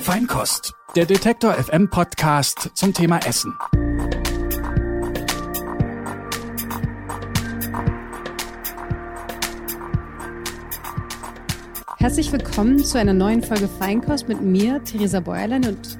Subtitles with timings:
[0.00, 3.56] Feinkost, der Detektor FM Podcast zum Thema Essen.
[11.98, 15.98] Herzlich willkommen zu einer neuen Folge Feinkost mit mir, Theresa Bäuerlein und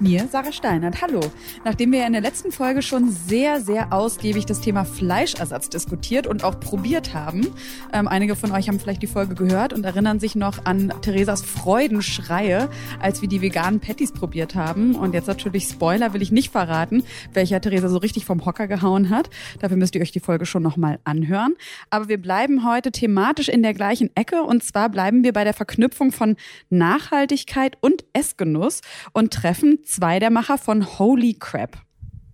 [0.00, 1.00] mir, Sarah Steinert.
[1.02, 1.20] Hallo.
[1.64, 6.44] Nachdem wir in der letzten Folge schon sehr, sehr ausgiebig das Thema Fleischersatz diskutiert und
[6.44, 7.46] auch probiert haben,
[7.92, 11.42] ähm, einige von euch haben vielleicht die Folge gehört und erinnern sich noch an Theresas
[11.42, 12.68] Freudenschreie,
[13.00, 14.94] als wir die veganen Patties probiert haben.
[14.94, 19.10] Und jetzt natürlich Spoiler will ich nicht verraten, welcher Theresa so richtig vom Hocker gehauen
[19.10, 19.30] hat.
[19.60, 21.54] Dafür müsst ihr euch die Folge schon nochmal anhören.
[21.90, 25.54] Aber wir bleiben heute thematisch in der gleichen Ecke und zwar bleiben wir bei der
[25.54, 26.36] Verknüpfung von
[26.70, 28.80] Nachhaltigkeit und Essgenuss
[29.12, 31.78] und treffen zwei der Macher von Holy Crap.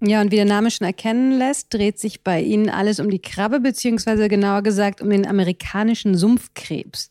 [0.05, 3.21] Ja, und wie der Name schon erkennen lässt, dreht sich bei Ihnen alles um die
[3.21, 7.09] Krabbe, beziehungsweise genauer gesagt um den amerikanischen Sumpfkrebs.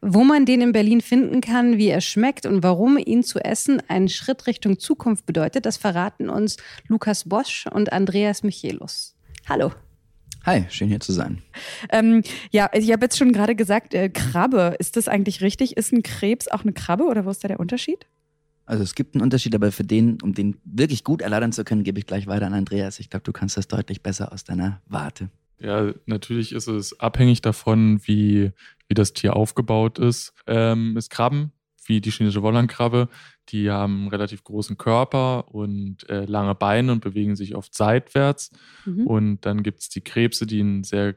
[0.00, 3.80] Wo man den in Berlin finden kann, wie er schmeckt und warum ihn zu essen
[3.88, 6.56] einen Schritt Richtung Zukunft bedeutet, das verraten uns
[6.88, 9.14] Lukas Bosch und Andreas Michelus.
[9.48, 9.70] Hallo.
[10.44, 11.40] Hi, schön hier zu sein.
[11.90, 15.76] Ähm, ja, ich habe jetzt schon gerade gesagt, äh, Krabbe, ist das eigentlich richtig?
[15.76, 18.06] Ist ein Krebs auch eine Krabbe oder wo ist da der Unterschied?
[18.66, 21.84] Also es gibt einen Unterschied, aber für den, um den wirklich gut erläutern zu können,
[21.84, 22.98] gebe ich gleich weiter an Andreas.
[22.98, 25.28] Ich glaube, du kannst das deutlich besser aus deiner Warte.
[25.58, 28.52] Ja, natürlich ist es abhängig davon, wie,
[28.88, 30.32] wie das Tier aufgebaut ist.
[30.46, 31.52] Ähm, es Krabben,
[31.86, 33.08] wie die chinesische Wollernkrabbe,
[33.50, 38.50] die haben einen relativ großen Körper und äh, lange Beine und bewegen sich oft seitwärts.
[38.84, 39.06] Mhm.
[39.06, 41.14] Und dann gibt es die Krebse, die einen sehr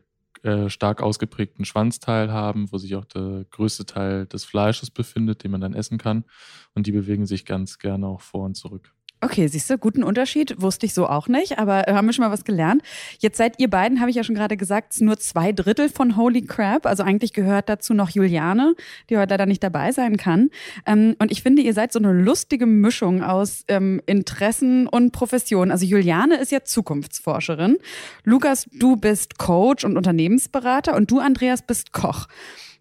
[0.47, 5.51] äh, stark ausgeprägten Schwanzteil haben, wo sich auch der größte Teil des Fleisches befindet, den
[5.51, 6.25] man dann essen kann.
[6.73, 8.93] Und die bewegen sich ganz gerne auch vor und zurück.
[9.19, 10.61] Okay, siehst du, guten Unterschied.
[10.61, 12.83] Wusste ich so auch nicht, aber haben wir schon mal was gelernt.
[13.17, 16.43] Jetzt seid ihr beiden, habe ich ja schon gerade gesagt, nur zwei Drittel von Holy
[16.43, 16.85] Crap.
[16.85, 18.75] Also eigentlich gehört dazu noch Juliane,
[19.09, 20.51] die heute leider nicht dabei sein kann.
[20.85, 25.71] Ähm, und ich finde, ihr seid so eine lustige Mischung aus ähm, Interessen und Profession.
[25.71, 27.77] Also Juliane ist ja Zukunftsforscherin.
[28.23, 32.27] Lukas, du bist Coach und Unternehmensberater und du, Andreas, bist Koch.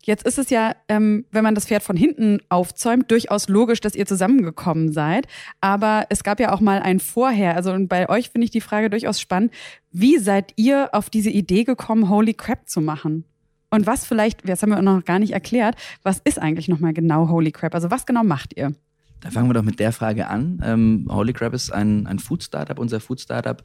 [0.06, 3.96] Jetzt ist es ja, ähm, wenn man das Pferd von hinten aufzäumt, durchaus logisch, dass
[3.96, 5.26] ihr zusammengekommen seid.
[5.60, 7.56] Aber es gab ja auch mal ein Vorher.
[7.56, 9.52] Also bei euch finde ich die Frage durchaus spannend.
[9.90, 13.24] Wie seid ihr auf diese Idee gekommen, Holy Crap zu machen?
[13.68, 15.74] Und was vielleicht, das haben wir noch gar nicht erklärt,
[16.04, 17.74] was ist eigentlich nochmal genau Holy Crap?
[17.74, 18.72] Also was genau macht ihr?
[19.22, 20.62] Da fangen wir doch mit der Frage an.
[20.64, 23.60] Ähm, Holy Crap ist ein, ein Food-Startup, unser Food-Startup.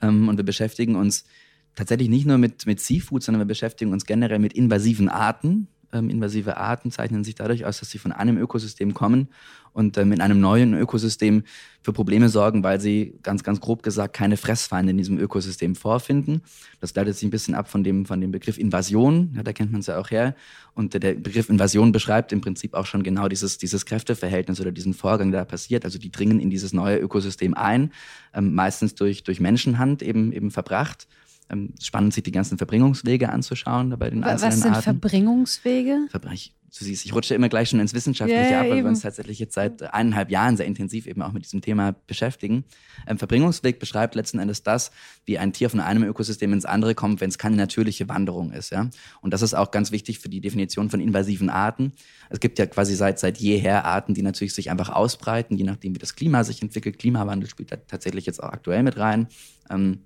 [0.00, 1.26] Ähm, und wir beschäftigen uns
[1.74, 6.10] tatsächlich nicht nur mit, mit Seafood, sondern wir beschäftigen uns generell mit invasiven Arten ähm,
[6.10, 9.28] invasive Arten zeichnen sich dadurch aus, dass sie von einem Ökosystem kommen
[9.72, 11.42] und ähm, in einem neuen Ökosystem
[11.82, 16.42] für Probleme sorgen, weil sie ganz, ganz grob gesagt keine Fressfeinde in diesem Ökosystem vorfinden.
[16.80, 19.72] Das leitet sich ein bisschen ab von dem, von dem Begriff Invasion, ja, da kennt
[19.72, 20.34] man es ja auch her.
[20.74, 24.94] Und der Begriff Invasion beschreibt im Prinzip auch schon genau dieses, dieses Kräfteverhältnis oder diesen
[24.94, 25.84] Vorgang, der da passiert.
[25.84, 27.92] Also die dringen in dieses neue Ökosystem ein,
[28.32, 31.08] ähm, meistens durch, durch Menschenhand eben, eben verbracht
[31.50, 34.82] ähm, spannend, sich die ganzen Verbringungswege anzuschauen bei den einzelnen Was sind Arten.
[34.82, 36.08] Verbringungswege?
[36.32, 38.84] Ich, du siehst, ich rutsche immer gleich schon ins Wissenschaftliche ja, ab, weil eben.
[38.84, 42.64] wir uns tatsächlich jetzt seit eineinhalb Jahren sehr intensiv eben auch mit diesem Thema beschäftigen.
[43.04, 44.90] Ein Verbringungsweg beschreibt letzten Endes das,
[45.26, 48.70] wie ein Tier von einem Ökosystem ins andere kommt, wenn es keine natürliche Wanderung ist.
[48.70, 48.88] Ja?
[49.20, 51.92] Und das ist auch ganz wichtig für die Definition von invasiven Arten.
[52.30, 55.94] Es gibt ja quasi seit, seit jeher Arten, die natürlich sich einfach ausbreiten, je nachdem,
[55.94, 56.98] wie das Klima sich entwickelt.
[56.98, 59.28] Klimawandel spielt da tatsächlich jetzt auch aktuell mit rein.
[59.68, 60.00] Ähm,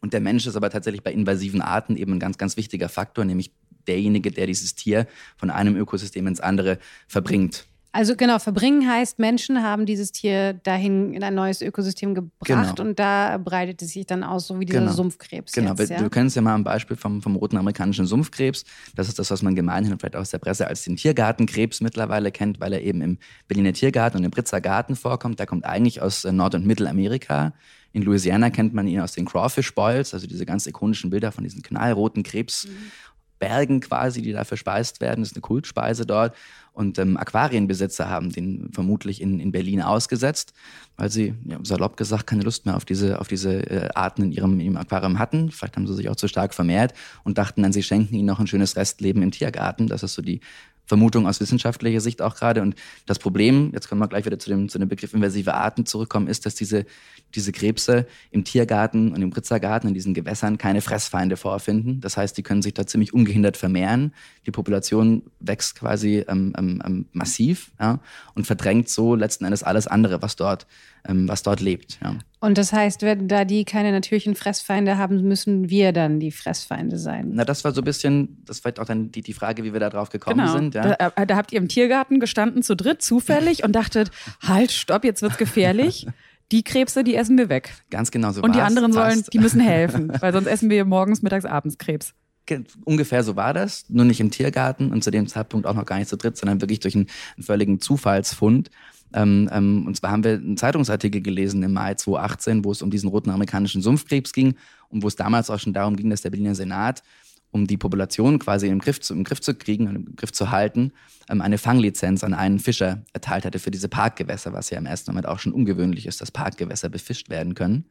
[0.00, 3.24] und der Mensch ist aber tatsächlich bei invasiven Arten eben ein ganz, ganz wichtiger Faktor,
[3.24, 3.52] nämlich
[3.86, 7.66] derjenige, der dieses Tier von einem Ökosystem ins andere verbringt.
[7.90, 12.82] Also genau, verbringen heißt, Menschen haben dieses Tier dahin in ein neues Ökosystem gebracht Genau.
[12.82, 14.92] und da breitet es sich dann aus, so wie dieser Genau.
[14.92, 15.52] Sumpfkrebs.
[15.52, 16.02] Genau, jetzt, wir, ja?
[16.02, 18.64] wir können es ja mal am Beispiel vom, vom roten amerikanischen Sumpfkrebs.
[18.94, 22.30] Das ist das, was man gemeinhin vielleicht auch aus der Presse als den Tiergartenkrebs mittlerweile
[22.30, 25.38] kennt, weil er eben im Berliner Tiergarten und im Britzer Garten vorkommt.
[25.38, 27.54] Der kommt eigentlich aus äh, Nord- und Mittelamerika.
[27.92, 31.44] In Louisiana kennt man ihn aus den Crawfish Boils, also diese ganz ikonischen Bilder von
[31.44, 35.20] diesen knallroten Krebsbergen quasi, die da verspeist werden.
[35.22, 36.34] Das ist eine Kultspeise dort.
[36.78, 40.52] Und ähm, Aquarienbesitzer haben den vermutlich in, in Berlin ausgesetzt,
[40.96, 44.30] weil sie, ja, salopp gesagt, keine Lust mehr auf diese, auf diese äh, Arten in
[44.30, 45.50] ihrem, ihrem Aquarium hatten.
[45.50, 46.94] Vielleicht haben sie sich auch zu stark vermehrt
[47.24, 49.88] und dachten dann, sie schenken ihnen noch ein schönes Restleben im Tiergarten.
[49.88, 50.40] Das ist so die
[50.88, 52.62] Vermutung aus wissenschaftlicher Sicht auch gerade.
[52.62, 52.74] Und
[53.06, 56.26] das Problem, jetzt können wir gleich wieder zu dem, zu dem Begriff invasive Arten zurückkommen,
[56.26, 56.86] ist, dass diese,
[57.34, 62.00] diese Krebse im Tiergarten und im Britzergarten, in diesen Gewässern, keine Fressfeinde vorfinden.
[62.00, 64.14] Das heißt, die können sich da ziemlich ungehindert vermehren.
[64.46, 68.00] Die Population wächst quasi ähm, ähm, ähm, massiv ja,
[68.34, 70.66] und verdrängt so letzten Endes alles andere, was dort,
[71.06, 71.98] ähm, was dort lebt.
[72.02, 72.14] Ja.
[72.40, 76.98] Und das heißt, wenn da die keine natürlichen Fressfeinde haben, müssen wir dann die Fressfeinde
[76.98, 77.30] sein.
[77.32, 79.80] Na, das war so ein bisschen, das war auch dann die, die Frage, wie wir
[79.80, 80.52] da drauf gekommen Genau.
[80.52, 80.74] sind.
[80.74, 80.94] Ja.
[80.96, 84.10] Da, äh, da habt ihr im Tiergarten gestanden zu dritt zufällig und dachtet,
[84.46, 86.06] halt, stopp, jetzt wird's gefährlich.
[86.50, 87.74] Die Krebse, die essen wir weg.
[87.90, 89.32] Ganz genau so Und die anderen sollen, fast.
[89.34, 92.14] die müssen helfen, weil sonst essen wir morgens, mittags, abends Krebs.
[92.48, 95.84] Ge- Ungefähr so war das, nur nicht im Tiergarten und zu dem Zeitpunkt auch noch
[95.84, 97.06] gar nicht zu dritt, sondern wirklich durch einen,
[97.36, 98.70] einen völligen Zufallsfund.
[99.12, 102.90] Ähm, ähm, und zwar haben wir einen Zeitungsartikel gelesen im Mai 2018, wo es um
[102.90, 104.54] diesen roten amerikanischen Sumpfkrebs ging
[104.88, 107.02] und wo es damals auch schon darum ging, dass der Berliner Senat,
[107.50, 110.50] um die Population quasi im Griff zu, im Griff zu kriegen und im Griff zu
[110.50, 110.92] halten,
[111.30, 115.10] ähm, eine Fanglizenz an einen Fischer erteilt hatte für diese Parkgewässer, was ja im ersten
[115.10, 117.84] Moment auch schon ungewöhnlich ist, dass Parkgewässer befischt werden können.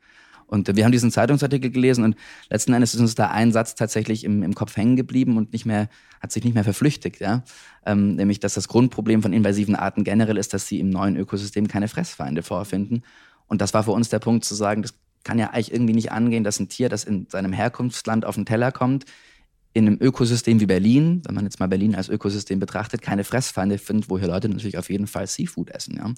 [0.47, 2.15] Und wir haben diesen Zeitungsartikel gelesen und
[2.49, 5.65] letzten Endes ist uns da ein Satz tatsächlich im, im Kopf hängen geblieben und nicht
[5.65, 5.89] mehr,
[6.21, 7.43] hat sich nicht mehr verflüchtigt, ja.
[7.85, 11.67] Ähm, nämlich, dass das Grundproblem von invasiven Arten generell ist, dass sie im neuen Ökosystem
[11.67, 13.03] keine Fressfeinde vorfinden.
[13.47, 16.11] Und das war für uns der Punkt zu sagen, das kann ja eigentlich irgendwie nicht
[16.11, 19.05] angehen, dass ein Tier, das in seinem Herkunftsland auf den Teller kommt,
[19.77, 23.77] in einem Ökosystem wie Berlin, wenn man jetzt mal Berlin als Ökosystem betrachtet, keine Fressfeinde
[23.77, 25.97] findet, wo hier Leute natürlich auf jeden Fall Seafood essen.
[25.97, 26.11] Ja?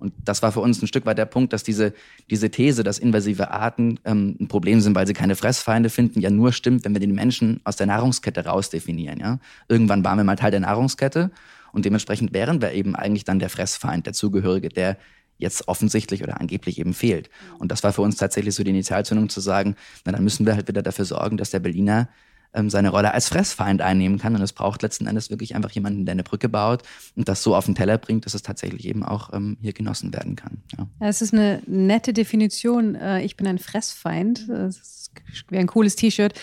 [0.00, 1.94] Und das war für uns ein Stück weit der Punkt, dass diese,
[2.28, 6.28] diese These, dass invasive Arten ähm, ein Problem sind, weil sie keine Fressfeinde finden, ja
[6.28, 9.20] nur stimmt, wenn wir den Menschen aus der Nahrungskette rausdefinieren.
[9.20, 9.38] Ja?
[9.68, 11.30] Irgendwann waren wir mal Teil der Nahrungskette
[11.70, 14.96] und dementsprechend wären wir eben eigentlich dann der Fressfeind, der Zugehörige, der
[15.38, 17.30] jetzt offensichtlich oder angeblich eben fehlt.
[17.60, 20.54] Und das war für uns tatsächlich so die Initialzündung zu sagen, na dann müssen wir
[20.54, 22.08] halt wieder dafür sorgen, dass der Berliner
[22.54, 24.34] ähm, seine Rolle als Fressfeind einnehmen kann.
[24.34, 26.82] Und es braucht letzten Endes wirklich einfach jemanden, der eine Brücke baut
[27.16, 30.12] und das so auf den Teller bringt, dass es tatsächlich eben auch ähm, hier genossen
[30.12, 30.62] werden kann.
[30.78, 30.86] Ja.
[31.00, 32.94] Es ist eine nette Definition.
[32.94, 34.48] Äh, Ich bin ein Fressfeind.
[34.48, 35.10] Das
[35.48, 36.34] wäre ein cooles T-Shirt.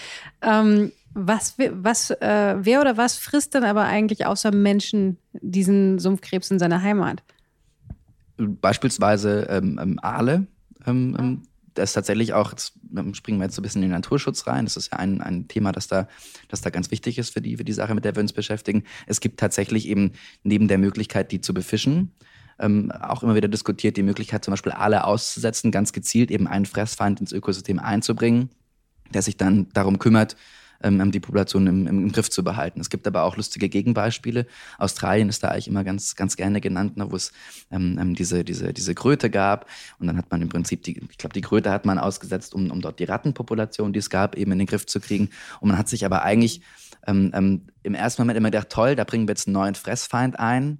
[0.41, 6.51] Ähm, Was, was, äh, wer oder was frisst denn aber eigentlich außer Menschen diesen Sumpfkrebs
[6.51, 7.21] in seiner Heimat?
[8.37, 10.47] Beispielsweise ähm, ähm, Aale.
[10.87, 11.41] Ähm, ähm,
[11.73, 12.73] das tatsächlich auch, jetzt
[13.13, 14.65] springen wir jetzt so ein bisschen in den Naturschutz rein.
[14.65, 16.07] Das ist ja ein, ein Thema, das da,
[16.47, 18.83] das da ganz wichtig ist für die, für die Sache, mit der wir uns beschäftigen.
[19.07, 20.11] Es gibt tatsächlich eben
[20.43, 22.13] neben der Möglichkeit, die zu befischen,
[22.59, 26.65] ähm, auch immer wieder diskutiert, die Möglichkeit, zum Beispiel Aale auszusetzen, ganz gezielt eben einen
[26.65, 28.49] Fressfeind ins Ökosystem einzubringen,
[29.13, 30.35] der sich dann darum kümmert,
[30.83, 32.79] ähm, die Population im, im, Griff zu behalten.
[32.79, 34.45] Es gibt aber auch lustige Gegenbeispiele.
[34.77, 37.31] Australien ist da eigentlich immer ganz, ganz gerne genannt, ne, wo es
[37.71, 39.67] ähm, ähm, diese, diese, diese Kröte gab.
[39.99, 42.71] Und dann hat man im Prinzip, die, ich glaube, die Kröte hat man ausgesetzt, um,
[42.71, 45.29] um dort die Rattenpopulation, die es gab, eben in den Griff zu kriegen.
[45.59, 46.61] Und man hat sich aber eigentlich
[47.07, 50.39] ähm, ähm, im ersten Moment immer gedacht, toll, da bringen wir jetzt einen neuen Fressfeind
[50.39, 50.79] ein.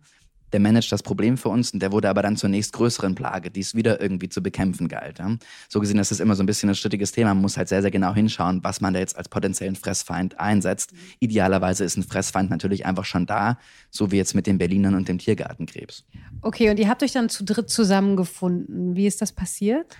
[0.53, 3.61] Der managt das Problem für uns und der wurde aber dann zur nächstgrößeren Plage, die
[3.61, 5.19] es wieder irgendwie zu bekämpfen galt.
[5.19, 5.37] Ja.
[5.69, 7.33] So gesehen ist es immer so ein bisschen ein strittiges Thema.
[7.33, 10.91] Man muss halt sehr, sehr genau hinschauen, was man da jetzt als potenziellen Fressfeind einsetzt.
[11.19, 13.57] Idealerweise ist ein Fressfeind natürlich einfach schon da,
[13.89, 16.03] so wie jetzt mit den Berlinern und dem Tiergartenkrebs.
[16.41, 18.95] Okay, und ihr habt euch dann zu dritt zusammengefunden.
[18.95, 19.95] Wie ist das passiert?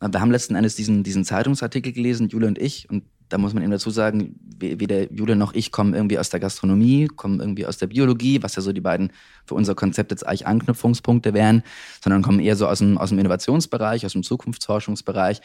[0.00, 3.04] Wir haben letzten Endes diesen, diesen Zeitungsartikel gelesen, Jule und ich, und
[3.34, 6.38] da muss man eben dazu sagen, we- weder Jule noch ich kommen irgendwie aus der
[6.38, 9.10] Gastronomie, kommen irgendwie aus der Biologie, was ja so die beiden
[9.44, 11.64] für unser Konzept jetzt eigentlich Anknüpfungspunkte wären,
[12.00, 15.40] sondern kommen eher so aus dem, aus dem Innovationsbereich, aus dem Zukunftsforschungsbereich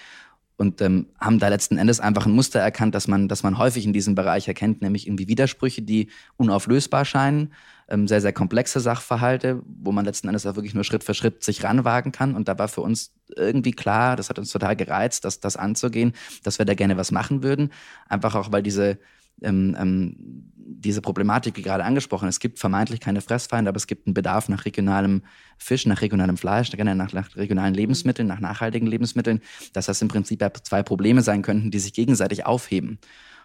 [0.55, 3.85] und ähm, haben da letzten Endes einfach ein Muster erkannt, dass man, dass man häufig
[3.85, 7.53] in diesem Bereich erkennt, nämlich irgendwie Widersprüche, die unauflösbar scheinen,
[7.87, 11.43] ähm, sehr, sehr komplexe Sachverhalte, wo man letzten Endes auch wirklich nur Schritt für Schritt
[11.43, 12.35] sich ranwagen kann.
[12.35, 16.13] Und da war für uns irgendwie klar, das hat uns total gereizt, das, das anzugehen,
[16.43, 17.71] dass wir da gerne was machen würden.
[18.07, 18.97] Einfach auch, weil diese,
[19.41, 20.15] ähm, ähm,
[20.55, 24.49] diese Problematik, wie gerade angesprochen, es gibt vermeintlich keine Fressfeinde, aber es gibt einen Bedarf
[24.49, 25.23] nach regionalem
[25.57, 29.41] Fisch, nach regionalem Fleisch, nach, nach regionalen Lebensmitteln, nach nachhaltigen Lebensmitteln,
[29.73, 32.99] dass das im Prinzip zwei Probleme sein könnten, die sich gegenseitig aufheben.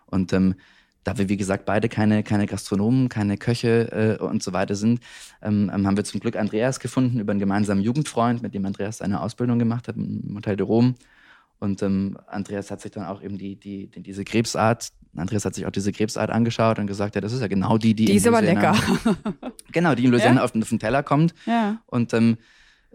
[0.06, 0.54] Und ähm,
[1.04, 5.00] da wir, wie gesagt, beide keine, keine Gastronomen, keine Köche äh, und so weiter sind,
[5.42, 8.98] ähm, ähm, haben wir zum Glück Andreas gefunden über einen gemeinsamen Jugendfreund, mit dem Andreas
[8.98, 10.94] seine Ausbildung gemacht hat im Hotel de Rom.
[11.60, 15.54] Und ähm, Andreas hat sich dann auch eben die, die, die, diese Krebsart, Andreas hat
[15.54, 18.12] sich auch diese Krebsart angeschaut und gesagt, ja, das ist ja genau die, die Die
[18.12, 18.76] in ist aber lecker.
[19.72, 20.44] Genau, die in Louisiana Ja?
[20.44, 21.34] auf, den, auf den Teller kommt.
[21.46, 21.78] Ja.
[21.86, 22.38] Und ähm,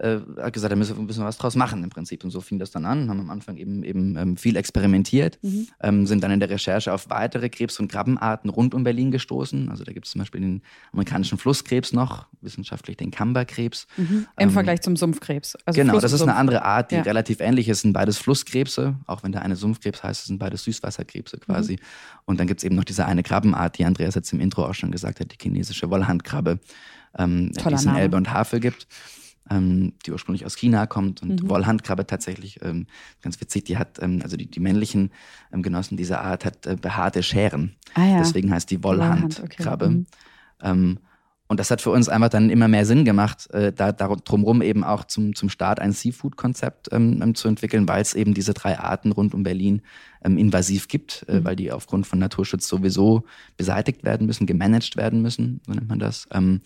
[0.00, 2.24] äh, hat gesagt, da müssen wir, müssen wir was draus machen im Prinzip.
[2.24, 5.68] Und so fing das dann an, haben am Anfang eben, eben ähm, viel experimentiert, Mhm.
[5.82, 9.68] ähm, sind dann in der Recherche auf weitere Krebs- und Krabbenarten rund um Berlin gestoßen.
[9.68, 13.86] Also da gibt es zum Beispiel den amerikanischen Flusskrebs noch, wissenschaftlich den Kamberkrebs.
[13.96, 14.04] Mhm.
[14.04, 15.56] Im Ähm, Vergleich zum Sumpfkrebs.
[15.66, 17.02] Also genau, Fluss das ist eine andere Art, die Ja.
[17.02, 17.82] relativ ähnlich ist.
[17.82, 21.74] sind beides Flusskrebse, auch wenn der eine Sumpfkrebs heißt, sind beides Süßwasserkrebse quasi.
[21.74, 21.78] Mhm.
[22.26, 24.74] Und dann gibt es eben noch diese eine Krabbenart, die Andreas jetzt im Intro auch
[24.74, 26.58] schon gesagt hat, die chinesische Wollhandkrabbe,
[27.18, 27.94] ähm, die es in.
[27.96, 28.86] Elbe und Havel gibt.
[29.48, 31.48] Ähm, die ursprünglich aus China kommt und Mhm.
[31.48, 32.86] Wollhandkrabbe tatsächlich, ähm,
[33.20, 35.10] ganz witzig, die hat, ähm, also die, die männlichen
[35.52, 37.74] ähm, Genossen dieser Art hat äh, behaarte Scheren.
[37.94, 38.18] Ah ja.
[38.18, 39.64] Deswegen heißt die Wollhand, okay.
[39.64, 39.90] Wollhandkrabbe.
[39.90, 40.06] Mhm.
[40.62, 40.98] Ähm,
[41.50, 44.62] und das hat für uns einfach dann immer mehr Sinn gemacht, äh, da, da drumherum
[44.62, 48.54] eben auch zum, zum Start ein Seafood-Konzept ähm, ähm zu entwickeln, weil es eben diese
[48.54, 49.82] drei Arten rund um Berlin
[50.22, 51.44] ähm, invasiv gibt, äh, mhm.
[51.44, 53.24] weil die aufgrund von Naturschutz sowieso
[53.56, 56.28] beseitigt werden müssen, gemanagt werden müssen, so nennt man das.
[56.30, 56.60] Ähm,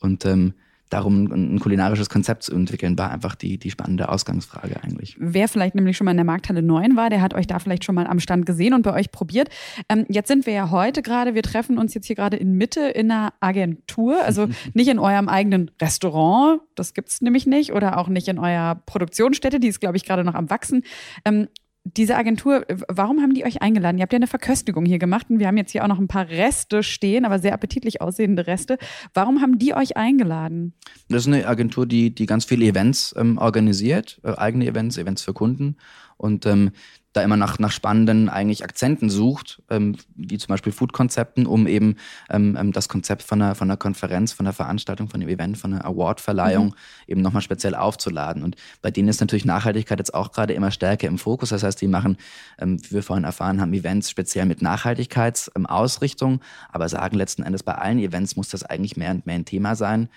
[0.00, 0.54] und ähm,
[0.94, 5.16] darum ein kulinarisches Konzept zu entwickeln, war einfach die, die spannende Ausgangsfrage eigentlich.
[5.18, 7.84] Wer vielleicht nämlich schon mal in der Markthalle 9 war, der hat euch da vielleicht
[7.84, 9.48] schon mal am Stand gesehen und bei euch probiert.
[9.88, 12.80] Ähm, jetzt sind wir ja heute gerade, wir treffen uns jetzt hier gerade in Mitte
[12.80, 17.98] in einer Agentur, also nicht in eurem eigenen Restaurant, das gibt es nämlich nicht, oder
[17.98, 20.84] auch nicht in eurer Produktionsstätte, die ist, glaube ich, gerade noch am Wachsen.
[21.24, 21.48] Ähm,
[21.84, 23.98] diese Agentur, warum haben die euch eingeladen?
[23.98, 26.08] Ihr habt ja eine Verköstigung hier gemacht und wir haben jetzt hier auch noch ein
[26.08, 28.78] paar Reste stehen, aber sehr appetitlich aussehende Reste.
[29.12, 30.72] Warum haben die euch eingeladen?
[31.10, 35.22] Das ist eine Agentur, die, die ganz viele Events ähm, organisiert, äh, eigene Events, Events
[35.22, 35.76] für Kunden.
[36.16, 36.72] Und ähm,
[37.14, 41.96] da immer nach, nach spannenden eigentlich Akzenten sucht, ähm, wie zum Beispiel Food-Konzepten, um eben
[42.28, 45.56] ähm, ähm, das Konzept von einer, von einer Konferenz, von einer Veranstaltung, von einem Event,
[45.56, 46.72] von einer Award-Verleihung mhm.
[47.06, 48.42] eben nochmal speziell aufzuladen.
[48.42, 51.50] Und bei denen ist natürlich Nachhaltigkeit jetzt auch gerade immer stärker im Fokus.
[51.50, 52.16] Das heißt, die machen,
[52.58, 56.40] ähm, wie wir vorhin erfahren haben, Events speziell mit Nachhaltigkeitsausrichtung,
[56.72, 59.76] aber sagen letzten Endes, bei allen Events muss das eigentlich mehr und mehr ein Thema
[59.76, 60.08] sein.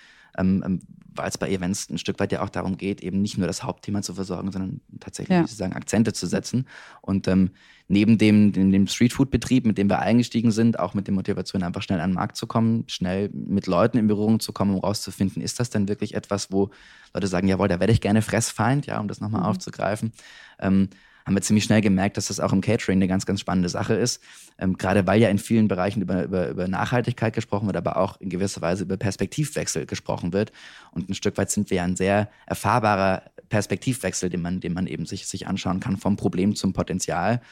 [1.18, 3.62] Weil es bei Events ein Stück weit ja auch darum geht, eben nicht nur das
[3.62, 5.44] Hauptthema zu versorgen, sondern tatsächlich, ja.
[5.44, 6.66] wie Sie sagen, Akzente zu setzen.
[7.02, 7.50] Und ähm,
[7.88, 11.82] neben dem, dem, dem Streetfood-Betrieb, mit dem wir eingestiegen sind, auch mit der Motivation, einfach
[11.82, 15.42] schnell an den Markt zu kommen, schnell mit Leuten in Berührung zu kommen, um rauszufinden,
[15.42, 16.70] ist das denn wirklich etwas, wo
[17.14, 19.48] Leute sagen, jawohl, da werde ich gerne Fressfeind, ja, um das nochmal mhm.
[19.48, 20.12] aufzugreifen.
[20.58, 20.88] Ähm,
[21.28, 23.92] haben wir ziemlich schnell gemerkt, dass das auch im Catering eine ganz, ganz spannende Sache
[23.92, 24.22] ist.
[24.56, 28.18] Ähm, gerade weil ja in vielen Bereichen über, über, über Nachhaltigkeit gesprochen wird, aber auch
[28.18, 30.52] in gewisser Weise über Perspektivwechsel gesprochen wird.
[30.90, 34.86] Und ein Stück weit sind wir ja ein sehr erfahrbarer Perspektivwechsel, den man, den man
[34.86, 37.42] eben sich, sich anschauen kann, vom Problem zum Potenzial,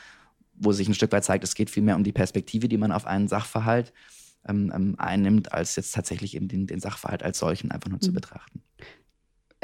[0.54, 3.06] wo sich ein Stück weit zeigt, es geht vielmehr um die Perspektive, die man auf
[3.06, 3.92] einen Sachverhalt
[4.48, 8.02] ähm, ähm einnimmt, als jetzt tatsächlich eben den, den Sachverhalt als solchen einfach nur mhm.
[8.02, 8.62] zu betrachten.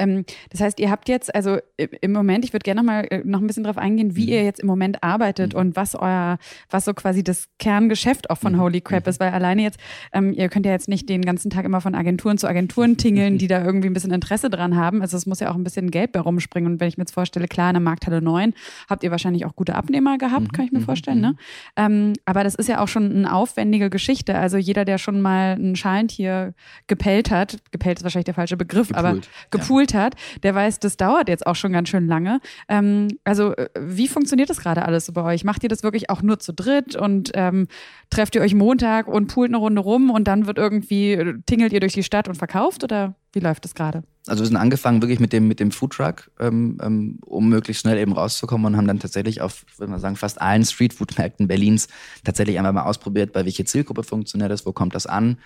[0.03, 3.21] Ähm, das heißt, ihr habt jetzt, also im Moment, ich würde gerne noch mal äh,
[3.23, 4.29] noch ein bisschen darauf eingehen, wie mhm.
[4.29, 5.59] ihr jetzt im Moment arbeitet mhm.
[5.59, 6.37] und was euer,
[6.69, 8.61] was so quasi das Kerngeschäft auch von mhm.
[8.61, 9.09] Holy Crap mhm.
[9.09, 9.79] ist, weil alleine jetzt,
[10.11, 13.37] ähm, ihr könnt ja jetzt nicht den ganzen Tag immer von Agenturen zu Agenturen tingeln,
[13.37, 15.01] die da irgendwie ein bisschen Interesse dran haben.
[15.01, 16.73] Also es muss ja auch ein bisschen Geld bei rumspringen.
[16.73, 18.53] Und wenn ich mir jetzt vorstelle, klar, in der Markthalle 9
[18.89, 20.51] habt ihr wahrscheinlich auch gute Abnehmer gehabt, mhm.
[20.51, 21.21] kann ich mir vorstellen.
[21.21, 21.35] Ne?
[21.75, 24.35] Ähm, aber das ist ja auch schon eine aufwendige Geschichte.
[24.35, 26.53] Also jeder, der schon mal ein Schalentier
[26.87, 29.05] gepellt hat, gepellt ist wahrscheinlich der falsche Begriff, gepult.
[29.05, 29.92] aber gepult.
[29.93, 32.39] Hat, der weiß, das dauert jetzt auch schon ganz schön lange.
[32.67, 35.43] Ähm, also äh, wie funktioniert das gerade alles so bei euch?
[35.43, 37.67] Macht ihr das wirklich auch nur zu dritt und ähm,
[38.09, 41.73] trefft ihr euch Montag und poolt eine Runde rum und dann wird irgendwie, äh, tingelt
[41.73, 44.03] ihr durch die Stadt und verkauft oder wie läuft das gerade?
[44.27, 47.97] Also wir sind angefangen wirklich mit dem, mit dem Foodtruck, ähm, ähm, um möglichst schnell
[47.97, 51.87] eben rauszukommen und haben dann tatsächlich auf, würde man sagen, fast allen Streetfood-Märkten Berlins
[52.23, 55.37] tatsächlich einmal mal ausprobiert, bei welche Zielgruppe funktioniert das, wo kommt das an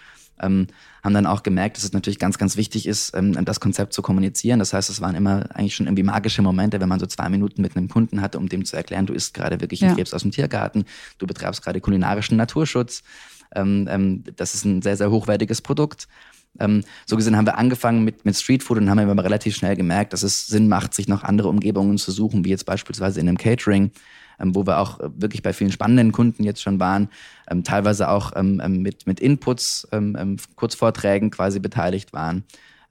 [0.42, 0.68] ähm,
[1.04, 4.02] haben dann auch gemerkt, dass es natürlich ganz, ganz wichtig ist, ähm, das Konzept zu
[4.02, 4.60] kommunizieren.
[4.60, 7.62] Das heißt, es waren immer eigentlich schon irgendwie magische Momente, wenn man so zwei Minuten
[7.62, 9.96] mit einem Kunden hatte, um dem zu erklären, du isst gerade wirklich einen ja.
[9.96, 10.86] Krebs aus dem Tiergarten,
[11.18, 13.04] du betreibst gerade kulinarischen Naturschutz.
[13.56, 16.08] Ähm, ähm, das ist ein sehr, sehr hochwertiges Produkt.
[16.60, 20.14] Ähm, so gesehen haben wir angefangen mit, mit Streetfood und haben aber relativ schnell gemerkt,
[20.14, 23.38] dass es Sinn macht, sich noch andere Umgebungen zu suchen, wie jetzt beispielsweise in einem
[23.38, 23.92] Catering,
[24.40, 27.10] wo wir auch äh, wirklich bei vielen spannenden Kunden jetzt schon waren,
[27.50, 32.44] ähm, teilweise auch ähm, ähm mit, mit Inputs, ähm, ähm, Kurzvorträgen quasi beteiligt waren.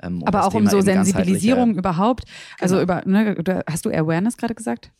[0.02, 2.24] Um Aber auch um so Sensibilisierung überhaupt.
[2.60, 3.00] Also genau.
[3.00, 4.90] über, ne, hast du Awareness gerade gesagt?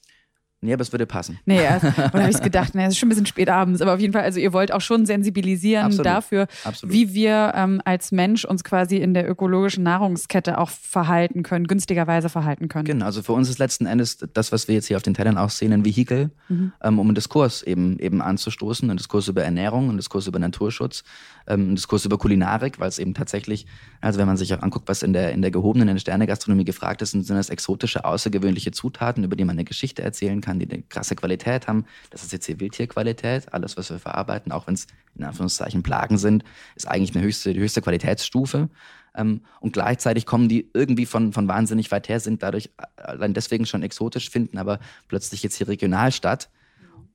[0.63, 1.39] Nee, aber es würde passen.
[1.45, 3.83] Nee, ja, und dann habe ich gedacht, nee, es ist schon ein bisschen spät abends,
[3.83, 6.07] aber auf jeden Fall, also ihr wollt auch schon sensibilisieren Absolut.
[6.07, 6.95] dafür, Absolut.
[6.95, 12.31] wie wir ähm, als Mensch uns quasi in der ökologischen Nahrungskette auch verhalten können, günstigerweise
[12.31, 12.87] verhalten können.
[12.87, 15.37] Genau, also für uns ist letzten Endes das, was wir jetzt hier auf den Tellern
[15.37, 16.73] auch sehen, ein Vehikel, mhm.
[16.83, 21.05] ähm, um einen Diskurs eben, eben anzustoßen, einen Diskurs über Ernährung, einen Diskurs über Naturschutz,
[21.47, 23.67] ähm, einen Diskurs über Kulinarik, weil es eben tatsächlich,
[24.01, 26.65] also wenn man sich auch anguckt, was in der, in der gehobenen, in der Sternegastronomie
[26.65, 30.59] gefragt ist, sind das exotische, außergewöhnliche Zutaten, über die man eine Geschichte erzählen kann kann,
[30.59, 31.85] die eine krasse Qualität haben.
[32.11, 33.53] Das ist jetzt hier Wildtierqualität.
[33.53, 34.87] Alles, was wir verarbeiten, auch wenn es
[35.17, 36.45] in Anführungszeichen Plagen sind,
[36.77, 38.69] ist eigentlich eine höchste, die höchste Qualitätsstufe.
[39.15, 43.67] Ähm, und gleichzeitig kommen die irgendwie von, von wahnsinnig weit her, sind dadurch allein deswegen
[43.67, 46.49] schon exotisch, finden aber plötzlich jetzt hier regional statt.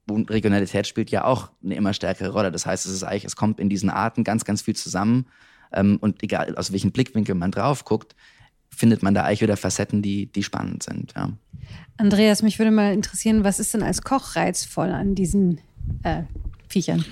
[0.09, 2.51] Und Regionalität spielt ja auch eine immer stärkere Rolle.
[2.51, 5.27] Das heißt, es ist eigentlich, es kommt in diesen Arten ganz, ganz viel zusammen.
[5.71, 8.15] Ähm, und egal, aus welchem Blickwinkel man drauf guckt,
[8.73, 11.13] findet man da eigentlich wieder Facetten, die, die spannend sind.
[11.15, 11.31] Ja.
[11.97, 15.59] Andreas, mich würde mal interessieren, was ist denn als Koch reizvoll an diesen
[16.03, 16.23] äh,
[16.67, 17.05] Viechern?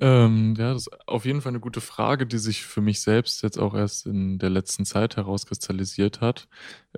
[0.00, 3.42] Ähm, ja, das ist auf jeden Fall eine gute Frage, die sich für mich selbst
[3.42, 6.48] jetzt auch erst in der letzten Zeit herauskristallisiert hat,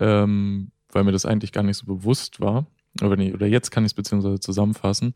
[0.00, 2.66] ähm, weil mir das eigentlich gar nicht so bewusst war.
[3.00, 5.14] Oder, nee, oder jetzt kann ich es beziehungsweise zusammenfassen.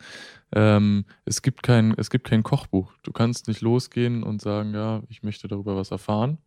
[0.53, 2.93] Ähm, es, gibt kein, es gibt kein Kochbuch.
[3.03, 6.39] Du kannst nicht losgehen und sagen, ja, ich möchte darüber was erfahren,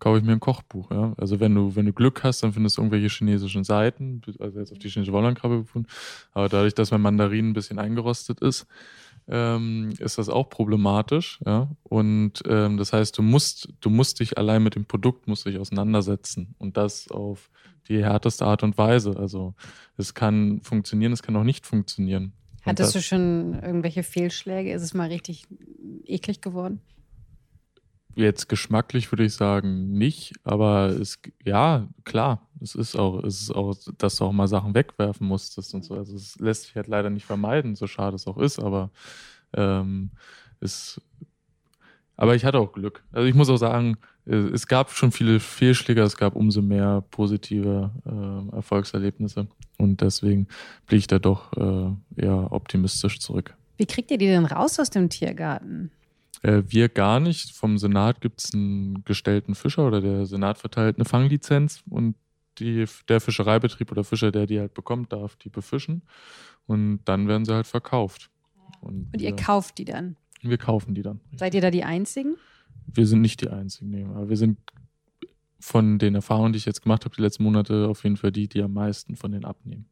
[0.00, 0.90] kaufe ich mir ein Kochbuch.
[0.90, 1.12] Ja?
[1.16, 4.72] Also wenn du, wenn du Glück hast, dann findest du irgendwelche chinesischen Seiten, also jetzt
[4.72, 5.88] auf die chinesische Wollernkrabbe gefunden.
[6.32, 8.66] Aber dadurch, dass mein Mandarin ein bisschen eingerostet ist,
[9.28, 11.38] ähm, ist das auch problematisch.
[11.46, 11.68] Ja?
[11.84, 15.58] Und ähm, das heißt, du musst, du musst dich allein mit dem Produkt musst dich
[15.58, 17.50] auseinandersetzen und das auf
[17.88, 19.16] die härteste Art und Weise.
[19.16, 19.54] Also
[19.96, 22.32] es kann funktionieren, es kann auch nicht funktionieren.
[22.62, 24.72] Hattest du schon irgendwelche Fehlschläge?
[24.72, 25.46] Ist es mal richtig
[26.04, 26.80] eklig geworden?
[28.20, 33.50] Jetzt geschmacklich würde ich sagen nicht, aber es, ja, klar, es ist auch, es ist
[33.50, 35.94] auch, dass du auch mal Sachen wegwerfen musstest und so.
[35.94, 38.90] Also es lässt sich halt leider nicht vermeiden, so schade es auch ist, aber
[39.54, 40.10] ähm,
[40.60, 41.00] es,
[42.16, 43.02] aber ich hatte auch Glück.
[43.10, 43.96] Also ich muss auch sagen,
[44.26, 49.46] es gab schon viele Fehlschläge, es gab umso mehr positive äh, Erfolgserlebnisse
[49.78, 50.46] und deswegen
[50.86, 53.56] blicke ich da doch äh, eher optimistisch zurück.
[53.78, 55.90] Wie kriegt ihr die denn raus aus dem Tiergarten?
[56.42, 57.52] Äh, wir gar nicht.
[57.52, 62.16] Vom Senat gibt es einen gestellten Fischer oder der Senat verteilt eine Fanglizenz und
[62.58, 66.02] die, der Fischereibetrieb oder Fischer, der die halt bekommt, darf die befischen
[66.66, 68.30] und dann werden sie halt verkauft.
[68.80, 70.16] Und, und ihr wir, kauft die dann?
[70.42, 71.20] Wir kaufen die dann.
[71.36, 72.36] Seid ihr da die Einzigen?
[72.86, 74.58] Wir sind nicht die Einzigen, nee, aber wir sind
[75.60, 78.48] von den Erfahrungen, die ich jetzt gemacht habe, die letzten Monate, auf jeden Fall die,
[78.48, 79.86] die am meisten von denen abnehmen.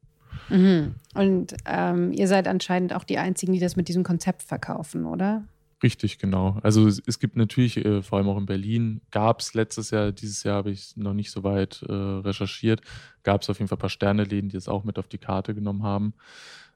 [0.49, 0.95] Mhm.
[1.15, 5.45] Und ähm, ihr seid anscheinend auch die Einzigen, die das mit diesem Konzept verkaufen, oder?
[5.83, 6.59] Richtig, genau.
[6.63, 10.11] Also es, es gibt natürlich, äh, vor allem auch in Berlin, gab es letztes Jahr,
[10.11, 12.81] dieses Jahr habe ich noch nicht so weit äh, recherchiert,
[13.23, 15.55] gab es auf jeden Fall ein paar Sterneläden, die es auch mit auf die Karte
[15.55, 16.15] genommen haben.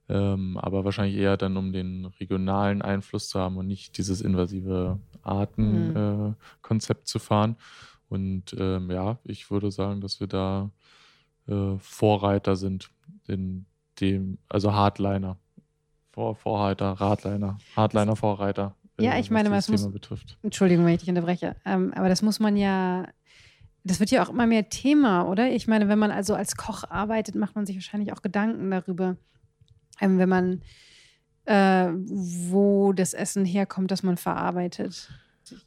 [0.09, 5.01] Ähm, aber wahrscheinlich eher dann, um den regionalen Einfluss zu haben und nicht dieses invasive
[5.23, 7.03] Artenkonzept mhm.
[7.03, 7.57] äh, zu fahren.
[8.09, 10.71] Und ähm, ja, ich würde sagen, dass wir da
[11.49, 12.91] äh, Vorreiter sind
[13.27, 13.67] in
[14.01, 15.39] dem, also Hardliner.
[16.11, 18.77] Vor, Vorreiter, Radliner, Hardliner, Vorreiter.
[19.01, 20.39] Ja, ich meine, was, was muss, betrifft.
[20.43, 21.57] Entschuldigung, wenn ich dich unterbreche.
[21.65, 23.09] Ähm, aber das muss man ja,
[23.85, 25.51] das wird ja auch immer mehr Thema, oder?
[25.51, 29.17] Ich meine, wenn man also als Koch arbeitet, macht man sich wahrscheinlich auch Gedanken darüber,
[30.01, 30.63] ähm, wenn man,
[31.47, 35.11] äh, wo das Essen herkommt, das man verarbeitet.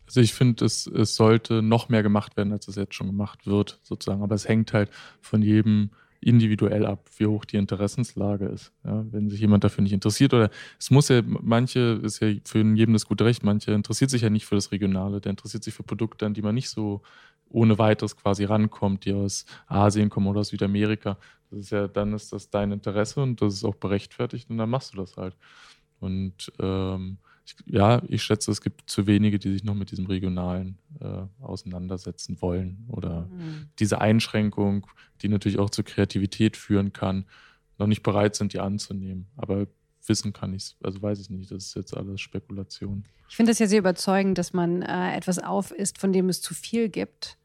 [0.05, 3.45] Also ich finde, es, es sollte noch mehr gemacht werden, als es jetzt schon gemacht
[3.45, 4.23] wird, sozusagen.
[4.23, 4.89] Aber es hängt halt
[5.21, 5.89] von jedem
[6.25, 8.73] individuell ab, wie hoch die Interessenslage ist.
[8.83, 12.59] Ja, wenn sich jemand dafür nicht interessiert oder es muss ja, manche ist ja für
[12.59, 15.75] jedem das gute Recht, manche interessiert sich ja nicht für das Regionale, der interessiert sich
[15.75, 17.03] für Produkte, an die man nicht so
[17.49, 21.17] ohne weiteres quasi rankommt, die aus Asien kommen oder aus Südamerika.
[21.51, 24.69] Das ist ja, dann ist das dein Interesse und das ist auch berechtfertigt und dann
[24.69, 25.37] machst du das halt.
[25.99, 30.07] Und ähm, ich, ja, ich schätze, es gibt zu wenige, die sich noch mit diesem
[30.07, 33.69] Regionalen äh, auseinandersetzen wollen oder mhm.
[33.79, 34.87] diese Einschränkung,
[35.21, 37.25] die natürlich auch zur Kreativität führen kann,
[37.77, 39.27] noch nicht bereit sind, die anzunehmen.
[39.37, 39.67] Aber
[40.07, 43.03] wissen kann ich es, also weiß ich nicht, das ist jetzt alles Spekulation.
[43.29, 46.53] Ich finde es ja sehr überzeugend, dass man äh, etwas aufisst, von dem es zu
[46.53, 47.37] viel gibt.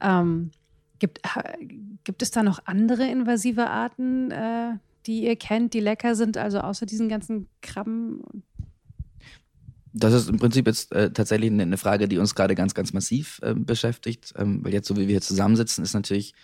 [0.00, 0.50] Ähm,
[0.98, 1.66] gibt, äh,
[2.04, 4.72] gibt es da noch andere invasive Arten, äh,
[5.06, 8.22] die ihr kennt, die lecker sind, also außer diesen ganzen Krabben
[9.92, 13.40] das ist im Prinzip jetzt äh, tatsächlich eine, Frage, die uns gerade ganz, ganz massiv
[13.42, 14.32] äh, beschäftigt.
[14.36, 16.34] Ähm, weil jetzt, so wie wir hier zusammensitzen, ist natürlich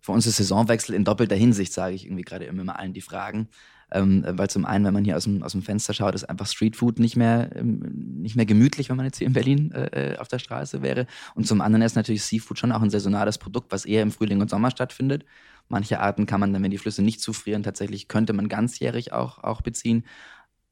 [0.00, 3.48] für uns der Saisonwechsel in doppelter Hinsicht, sage ich irgendwie gerade immer allen die Fragen.
[3.90, 6.46] Ähm, weil zum einen, wenn man hier aus dem, aus dem Fenster schaut, ist einfach
[6.46, 7.80] Streetfood nicht mehr, ähm,
[8.20, 11.06] nicht mehr gemütlich, wenn man jetzt hier in Berlin äh, äh, auf der Straße wäre.
[11.34, 14.42] Und zum anderen ist natürlich Seafood schon auch ein saisonales Produkt, was eher im Frühling
[14.42, 15.24] und Sommer stattfindet.
[15.68, 19.42] Manche Arten kann man dann, wenn die Flüsse nicht zufrieren, tatsächlich könnte man ganzjährig auch,
[19.42, 20.04] auch beziehen.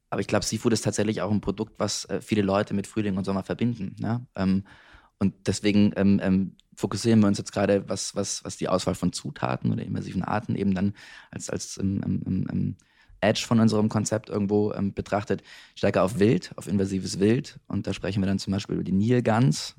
[0.09, 3.17] Aber ich glaube, Seafood ist tatsächlich auch ein Produkt, was äh, viele Leute mit Frühling
[3.17, 3.95] und Sommer verbinden.
[3.99, 4.21] Ja?
[4.35, 4.63] Ähm,
[5.19, 9.11] und deswegen ähm, ähm, fokussieren wir uns jetzt gerade, was, was, was die Auswahl von
[9.11, 10.93] Zutaten oder immersiven Arten eben dann
[11.31, 12.75] als, als ähm, ähm, ähm,
[13.19, 15.41] Edge von unserem Konzept irgendwo betrachtet,
[15.73, 17.59] stärker auf Wild, auf invasives Wild.
[17.67, 19.75] Und da sprechen wir dann zum Beispiel über die Nilgans,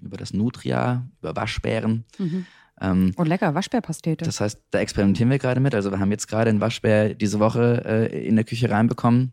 [0.00, 2.06] über das Nutria, über Waschbären.
[2.16, 2.46] Mhm.
[2.80, 4.24] Ähm, oh, lecker, Waschbärpastete.
[4.24, 5.74] Das heißt, da experimentieren wir gerade mit.
[5.74, 9.32] Also wir haben jetzt gerade einen Waschbär diese Woche äh, in der Küche reinbekommen.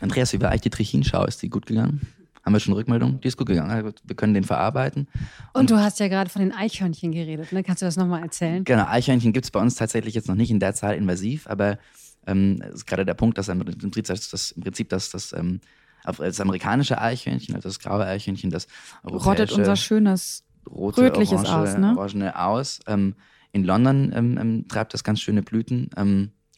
[0.00, 1.24] Andreas, wie war eigentlich die Trichinschau?
[1.24, 2.06] Ist die gut gegangen?
[2.44, 3.20] Haben wir schon Rückmeldung?
[3.20, 3.92] Die ist gut gegangen.
[4.04, 5.08] Wir können den verarbeiten.
[5.52, 7.52] Und, und du hast ja gerade von den Eichhörnchen geredet.
[7.52, 7.64] Ne?
[7.64, 8.62] Kannst du das nochmal erzählen?
[8.64, 11.78] Genau, Eichhörnchen gibt es bei uns tatsächlich jetzt noch nicht in der Zahl invasiv, aber
[12.26, 15.60] ähm, ist gerade der Punkt, dass im Prinzip das, das, im Prinzip das, das, ähm,
[16.04, 18.68] das amerikanische Eichhörnchen, also das graue Eichhörnchen, das
[19.04, 21.94] rottet unser schönes rote, rötliches orange, aus, ne?
[21.96, 22.80] Orangene aus.
[22.86, 23.14] Ähm,
[23.52, 25.90] in London ähm, ähm, treibt das ganz schöne Blüten.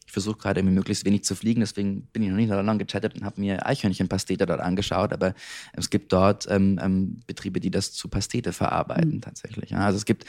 [0.09, 3.13] Ich versuche gerade möglichst wenig zu fliegen, deswegen bin ich noch nicht so lange gechattet
[3.13, 5.35] und habe mir Eichhörnchenpastete dort angeschaut, aber
[5.73, 9.21] es gibt dort ähm, ähm, Betriebe, die das zu Pastete verarbeiten mhm.
[9.21, 9.69] tatsächlich.
[9.69, 9.85] Ja.
[9.85, 10.25] Also es gibt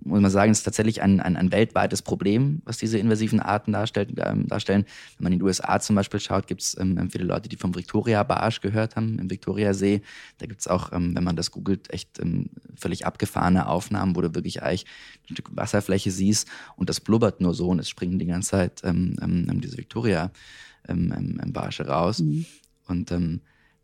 [0.00, 4.10] muss man sagen, ist tatsächlich ein, ein, ein weltweites Problem, was diese invasiven Arten darstellt,
[4.18, 4.84] ähm, darstellen.
[5.16, 7.74] Wenn man in die USA zum Beispiel schaut, gibt es ähm, viele Leute, die vom
[7.74, 10.02] Victoria-Barsch gehört haben, im Victoriasee.
[10.38, 14.20] Da gibt es auch, ähm, wenn man das googelt, echt ähm, völlig abgefahrene Aufnahmen, wo
[14.20, 14.84] du wirklich eigentlich
[15.28, 18.82] ein Stück Wasserfläche siehst und das blubbert nur so und es springen die ganze Zeit
[18.84, 22.20] ähm, ähm, diese Victoria-Barsche raus.
[22.20, 22.46] Mhm.
[22.88, 23.10] Und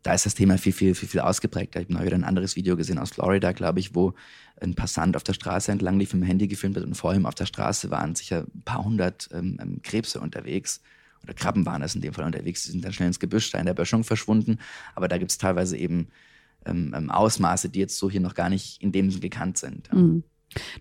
[0.03, 1.79] da ist das Thema viel, viel, viel, viel ausgeprägter.
[1.79, 4.13] Ich habe neulich wieder ein anderes Video gesehen aus Florida, glaube ich, wo
[4.61, 7.25] ein Passant auf der Straße entlang lief, mit dem Handy gefilmt hat und vor ihm
[7.25, 10.81] auf der Straße waren sicher ein paar hundert ähm, ähm, Krebse unterwegs.
[11.23, 12.63] Oder Krabben waren es in dem Fall unterwegs.
[12.63, 14.59] Die sind dann schnell ins Gebüsch, da in der Böschung verschwunden.
[14.93, 16.09] Aber da gibt es teilweise eben
[16.65, 19.91] ähm, ähm, Ausmaße, die jetzt so hier noch gar nicht in dem Sinne gekannt sind.
[19.93, 20.23] Mhm.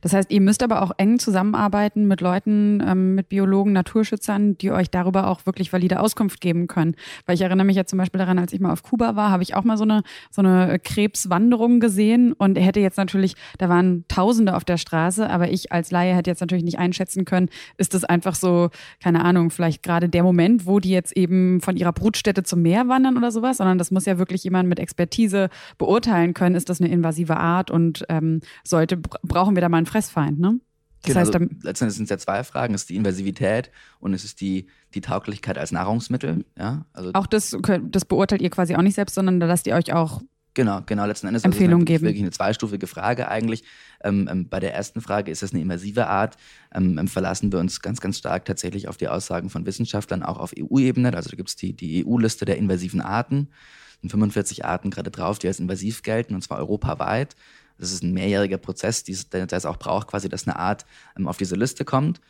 [0.01, 4.71] Das heißt, ihr müsst aber auch eng zusammenarbeiten mit Leuten, ähm, mit Biologen, Naturschützern, die
[4.71, 6.95] euch darüber auch wirklich valide Auskunft geben können.
[7.27, 9.43] Weil ich erinnere mich ja zum Beispiel daran, als ich mal auf Kuba war, habe
[9.43, 14.05] ich auch mal so eine, so eine Krebswanderung gesehen und hätte jetzt natürlich, da waren
[14.09, 17.95] Tausende auf der Straße, aber ich als Laie hätte jetzt natürlich nicht einschätzen können, ist
[17.95, 18.71] das einfach so,
[19.03, 22.89] keine Ahnung, vielleicht gerade der Moment, wo die jetzt eben von ihrer Brutstätte zum Meer
[22.89, 26.81] wandern oder sowas, sondern das muss ja wirklich jemand mit Expertise beurteilen können, ist das
[26.81, 30.61] eine invasive Art und ähm, sollte, brauchen wir da mal einen Fressfeind, ne?
[31.03, 32.75] Das genau, heißt, also letztendlich sind es ja zwei Fragen.
[32.75, 36.45] Es ist die Invasivität und es ist die, die Tauglichkeit als Nahrungsmittel.
[36.57, 36.87] Ja?
[36.93, 39.93] Also auch das, das beurteilt ihr quasi auch nicht selbst, sondern da lasst ihr euch
[39.93, 40.23] auch
[40.55, 42.05] Genau, genau, letzten Endes Empfehlungen also geben.
[42.05, 43.65] wirklich eine zweistufige Frage eigentlich.
[44.05, 46.37] Ähm, ähm, bei der ersten Frage ist das eine invasive Art.
[46.75, 50.39] Ähm, ähm verlassen wir uns ganz, ganz stark tatsächlich auf die Aussagen von Wissenschaftlern, auch
[50.39, 51.15] auf EU-Ebene.
[51.15, 53.49] Also da gibt es die, die EU-Liste der invasiven Arten.
[53.95, 57.35] Es sind 45 Arten gerade drauf, die als invasiv gelten, und zwar europaweit.
[57.79, 60.85] Das ist ein mehrjähriger Prozess, der es auch braucht, quasi, dass eine Art
[61.17, 62.21] ähm, auf diese Liste kommt.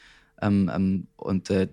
[0.41, 1.69] Ähm, ähm, und äh,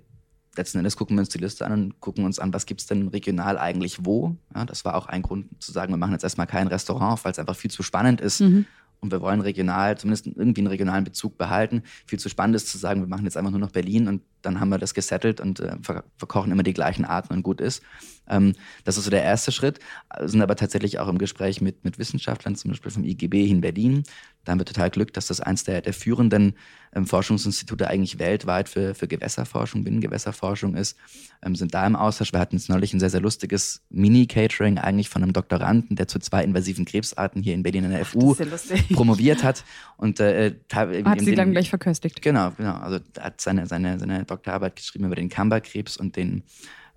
[0.55, 2.87] letzten Endes gucken wir uns die Liste an und gucken uns an, was gibt es
[2.87, 4.35] denn regional eigentlich wo.
[4.53, 7.31] Ja, das war auch ein Grund zu sagen, wir machen jetzt erstmal kein Restaurant, weil
[7.31, 8.41] es einfach viel zu spannend ist.
[8.41, 8.65] Mhm.
[9.01, 11.83] Und wir wollen regional, zumindest irgendwie einen regionalen Bezug behalten.
[12.05, 14.59] Viel zu spannend ist zu sagen, wir machen jetzt einfach nur noch Berlin und dann
[14.59, 15.75] haben wir das gesettelt und äh,
[16.17, 17.81] verkochen immer die gleichen Arten und gut ist.
[18.29, 19.79] Ähm, das ist so der erste Schritt.
[20.17, 23.61] Wir sind aber tatsächlich auch im Gespräch mit, mit Wissenschaftlern, zum Beispiel vom IGB in
[23.61, 24.03] Berlin.
[24.45, 26.55] Da haben wir total Glück, dass das eins der, der führenden
[26.95, 30.97] ähm, Forschungsinstitute eigentlich weltweit für, für Gewässerforschung, Binnengewässerforschung ist.
[31.43, 32.31] Ähm, sind da im Austausch.
[32.31, 36.19] Wir hatten jetzt neulich ein sehr, sehr lustiges Mini-Catering eigentlich von einem Doktoranden, der zu
[36.19, 38.45] zwei invasiven Krebsarten hier in Berlin in der FU ja
[38.93, 39.63] promoviert hat.
[39.97, 42.21] Und, äh, hat sie dann gleich verköstigt.
[42.21, 42.75] Genau, genau.
[42.75, 46.43] Also hat seine, seine, seine Doktorarbeit geschrieben über den Kamberkrebs und den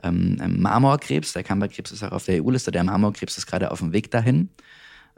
[0.02, 1.32] ähm, ähm, Marmorkrebs.
[1.32, 4.50] Der Kamberkrebs ist auch auf der EU-Liste, der Marmorkrebs ist gerade auf dem Weg dahin.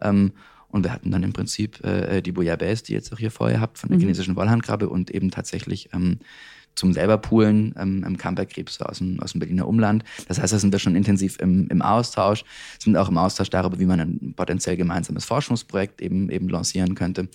[0.01, 0.33] Ähm,
[0.69, 3.61] und wir hatten dann im Prinzip äh, die Bouillabaisse, die ihr jetzt auch hier vorher
[3.61, 4.03] habt, von der mhm.
[4.03, 6.19] chinesischen Wollhandkrabbe und eben tatsächlich ähm,
[6.75, 10.05] zum selber Poolen ähm, im Kamperkrebs aus dem, aus dem Berliner Umland.
[10.29, 12.45] Das heißt, da sind wir schon intensiv im, im Austausch,
[12.79, 17.29] sind auch im Austausch darüber, wie man ein potenziell gemeinsames Forschungsprojekt eben, eben lancieren könnte,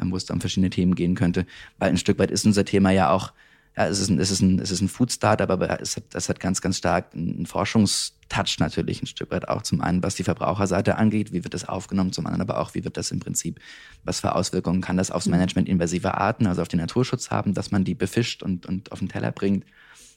[0.00, 1.46] ähm, wo es dann um verschiedene Themen gehen könnte.
[1.78, 3.32] Weil ein Stück weit ist unser Thema ja auch
[3.76, 6.28] ja, es ist ein, es ist ein, es ist ein Food-Startup, aber es hat, das
[6.28, 9.62] hat ganz, ganz stark einen Forschungstouch natürlich ein Stück weit auch.
[9.62, 12.84] Zum einen, was die Verbraucherseite angeht, wie wird das aufgenommen, zum anderen aber auch, wie
[12.84, 13.60] wird das im Prinzip,
[14.02, 15.32] was für Auswirkungen kann das aufs mhm.
[15.32, 18.98] Management invasiver Arten, also auf den Naturschutz haben, dass man die befischt und, und auf
[18.98, 19.64] den Teller bringt,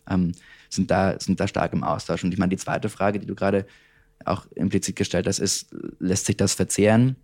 [0.10, 0.32] ähm,
[0.70, 2.24] sind, da, sind da stark im Austausch.
[2.24, 3.68] Und ich meine, die zweite Frage, die du gerade
[4.26, 5.68] auch implizit gestellt hast, ist,
[6.00, 7.18] lässt sich das verzehren?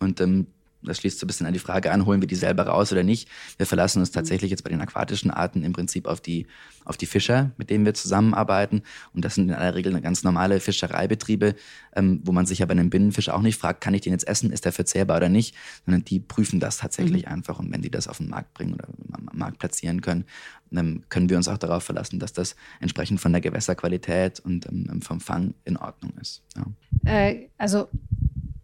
[0.00, 0.48] Und ähm,
[0.86, 3.02] das schließt so ein bisschen an die Frage an, holen wir die selber raus oder
[3.02, 3.28] nicht.
[3.56, 6.46] Wir verlassen uns tatsächlich jetzt bei den aquatischen Arten im Prinzip auf die,
[6.84, 8.82] auf die Fischer, mit denen wir zusammenarbeiten.
[9.12, 11.54] Und das sind in aller Regel ganz normale Fischereibetriebe,
[11.94, 14.26] ähm, wo man sich ja bei einem Binnenfisch auch nicht fragt, kann ich den jetzt
[14.26, 17.32] essen, ist der verzehrbar oder nicht, sondern die prüfen das tatsächlich mhm.
[17.32, 17.58] einfach.
[17.58, 20.24] Und wenn die das auf den Markt bringen oder am Markt platzieren können,
[20.70, 25.00] dann können wir uns auch darauf verlassen, dass das entsprechend von der Gewässerqualität und ähm,
[25.02, 26.42] vom Fang in Ordnung ist.
[26.56, 26.66] Ja.
[27.10, 27.88] Äh, also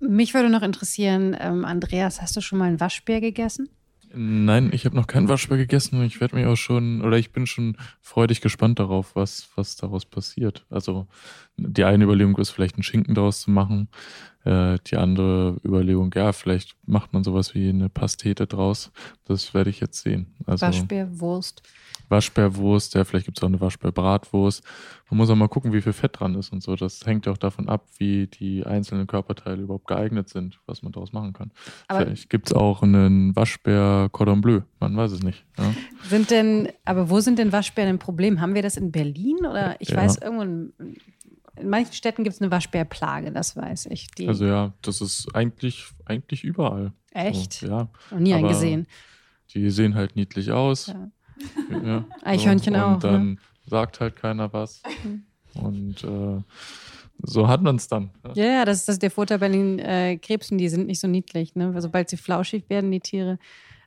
[0.03, 3.69] mich würde noch interessieren, ähm, Andreas, hast du schon mal einen Waschbär gegessen?
[4.15, 7.33] Nein, ich habe noch keinen Waschbär gegessen und ich werde mich auch schon, oder ich
[7.33, 10.67] bin schon freudig gespannt darauf, was, was daraus passiert.
[10.69, 11.07] Also
[11.57, 13.89] die eine Überlegung ist vielleicht einen Schinken daraus zu machen.
[14.45, 18.91] Äh, die andere Überlegung, ja, vielleicht macht man sowas wie eine Pastete draus.
[19.25, 20.35] Das werde ich jetzt sehen.
[20.47, 21.63] Also, Waschbärwurst.
[22.09, 24.63] Waschbärwurst, ja, vielleicht gibt es auch eine Waschbärbratwurst.
[25.11, 26.77] Man muss auch mal gucken, wie viel Fett dran ist und so.
[26.77, 30.93] Das hängt ja auch davon ab, wie die einzelnen Körperteile überhaupt geeignet sind, was man
[30.93, 31.51] daraus machen kann.
[31.89, 35.45] Aber vielleicht gibt es auch einen Waschbär Cordon Bleu, man weiß es nicht.
[35.59, 35.73] Ja.
[36.09, 38.41] Sind denn, aber wo sind denn Waschbären ein Problem?
[38.41, 39.97] Haben wir das in Berlin oder ich ja.
[39.97, 40.73] weiß, irgendwo in,
[41.57, 44.11] in manchen Städten gibt es eine Waschbärplage, das weiß ich.
[44.13, 46.93] Die also ja, das ist eigentlich, eigentlich überall.
[47.13, 47.55] Echt?
[47.55, 47.89] So, ja.
[48.11, 48.87] Noch nie einen gesehen.
[49.53, 50.87] Die sehen halt niedlich aus.
[50.87, 51.11] Ja.
[51.85, 52.81] Ja, Eichhörnchen so.
[52.81, 52.95] auch.
[52.95, 53.37] Und dann ne?
[53.67, 54.83] sagt halt keiner was.
[55.55, 56.43] Und äh,
[57.23, 58.11] so hat man es dann.
[58.35, 61.09] Ja, ja, das ist das der Vorteil bei den äh, Krebsen, die sind nicht so
[61.09, 61.55] niedlich.
[61.55, 61.75] Ne?
[61.81, 63.39] Sobald sie flauschig werden, die Tiere,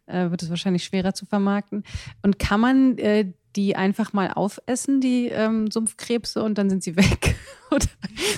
[0.05, 1.83] äh, wird es wahrscheinlich schwerer zu vermarkten.
[2.21, 6.95] Und kann man äh, die einfach mal aufessen, die ähm, Sumpfkrebse, und dann sind sie
[6.95, 7.35] weg?
[7.71, 7.85] Oder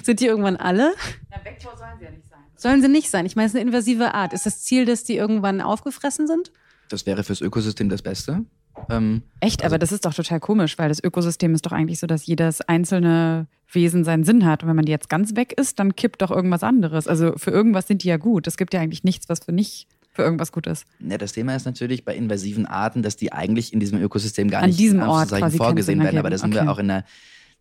[0.04, 0.94] sind die irgendwann alle?
[1.30, 2.40] Na, weg sollen sie ja nicht sein.
[2.56, 3.26] Sollen sie nicht sein?
[3.26, 4.34] Ich meine, es ist eine invasive Art.
[4.34, 6.52] Ist das Ziel, dass die irgendwann aufgefressen sind?
[6.90, 8.46] Das wäre fürs Ökosystem das Beste.
[8.90, 12.00] Ähm, Echt, also- aber das ist doch total komisch, weil das Ökosystem ist doch eigentlich
[12.00, 14.64] so, dass jedes einzelne Wesen seinen Sinn hat.
[14.64, 17.08] Und wenn man die jetzt ganz weg ist, dann kippt doch irgendwas anderes.
[17.08, 18.48] Also für irgendwas sind die ja gut.
[18.48, 20.86] Es gibt ja eigentlich nichts, was für nicht für irgendwas gut ist.
[21.00, 24.64] Ja, das Thema ist natürlich bei invasiven Arten, dass die eigentlich in diesem Ökosystem gar
[24.64, 26.18] An nicht diesem Ort vorgesehen werden.
[26.18, 26.70] Aber da sind wir Okay.
[26.70, 27.06] auch in einer,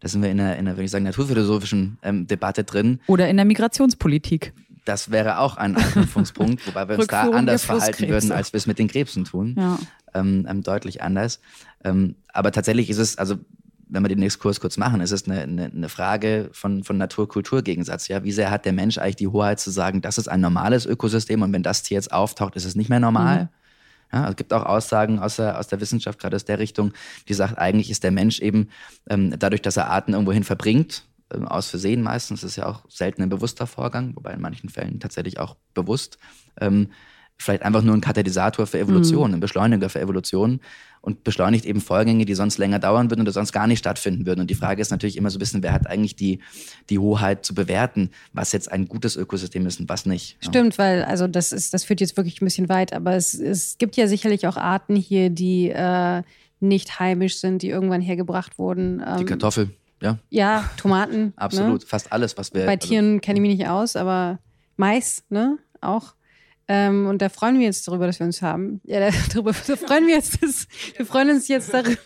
[0.00, 3.00] da sind wir in einer, in einer würde ich sagen, naturphilosophischen ähm, Debatte drin.
[3.08, 4.54] Oder in der Migrationspolitik.
[4.86, 8.58] Das wäre auch ein Anknüpfungspunkt, wobei wir uns da anders der verhalten würden, als wir
[8.58, 9.54] es mit den Krebsen tun.
[9.58, 9.78] Ja.
[10.14, 11.40] ähm, ähm, deutlich anders.
[11.84, 13.36] Ähm, aber tatsächlich ist es, also
[13.88, 18.08] wenn wir den Exkurs kurz machen, ist es eine, eine, eine Frage von, von Natur-Kultur-Gegensatz.
[18.08, 18.24] Ja?
[18.24, 21.42] Wie sehr hat der Mensch eigentlich die Hoheit zu sagen, das ist ein normales Ökosystem
[21.42, 23.44] und wenn das Tier jetzt auftaucht, ist es nicht mehr normal?
[23.44, 23.48] Mhm.
[24.12, 26.92] Ja, es gibt auch Aussagen aus der, aus der Wissenschaft, gerade aus der Richtung,
[27.28, 28.68] die sagt, eigentlich ist der Mensch eben
[29.08, 32.82] ähm, dadurch, dass er Arten irgendwohin verbringt, ähm, aus Versehen meistens, das ist ja auch
[32.88, 36.18] selten ein bewusster Vorgang, wobei in manchen Fällen tatsächlich auch bewusst,
[36.60, 36.88] ähm,
[37.36, 40.60] vielleicht einfach nur ein Katalysator für Evolution, ein Beschleuniger für Evolution
[41.06, 44.40] und beschleunigt eben Vorgänge, die sonst länger dauern würden oder sonst gar nicht stattfinden würden.
[44.40, 46.40] Und die Frage ist natürlich immer so ein bisschen, wer hat eigentlich die,
[46.90, 50.36] die Hoheit zu bewerten, was jetzt ein gutes Ökosystem ist und was nicht.
[50.42, 50.48] Ja.
[50.48, 53.78] Stimmt, weil also das ist, das führt jetzt wirklich ein bisschen weit, aber es, es
[53.78, 56.24] gibt ja sicherlich auch Arten hier, die äh,
[56.58, 58.98] nicht heimisch sind, die irgendwann hergebracht wurden.
[58.98, 59.70] Die Ähm, Kartoffel,
[60.02, 61.34] ja, ja, Tomaten.
[61.36, 61.82] absolut.
[61.82, 61.86] Ne?
[61.86, 62.66] Fast alles, was wir.
[62.66, 64.40] Bei also- Tieren kenne ich mich nicht aus, aber
[64.76, 65.58] Mais, ne?
[65.80, 66.15] Auch.
[66.68, 68.80] Ähm, und da freuen wir uns darüber, dass wir uns haben.
[68.84, 71.96] Ja, da, darüber, da freuen wir uns, dass, wir freuen uns jetzt darüber.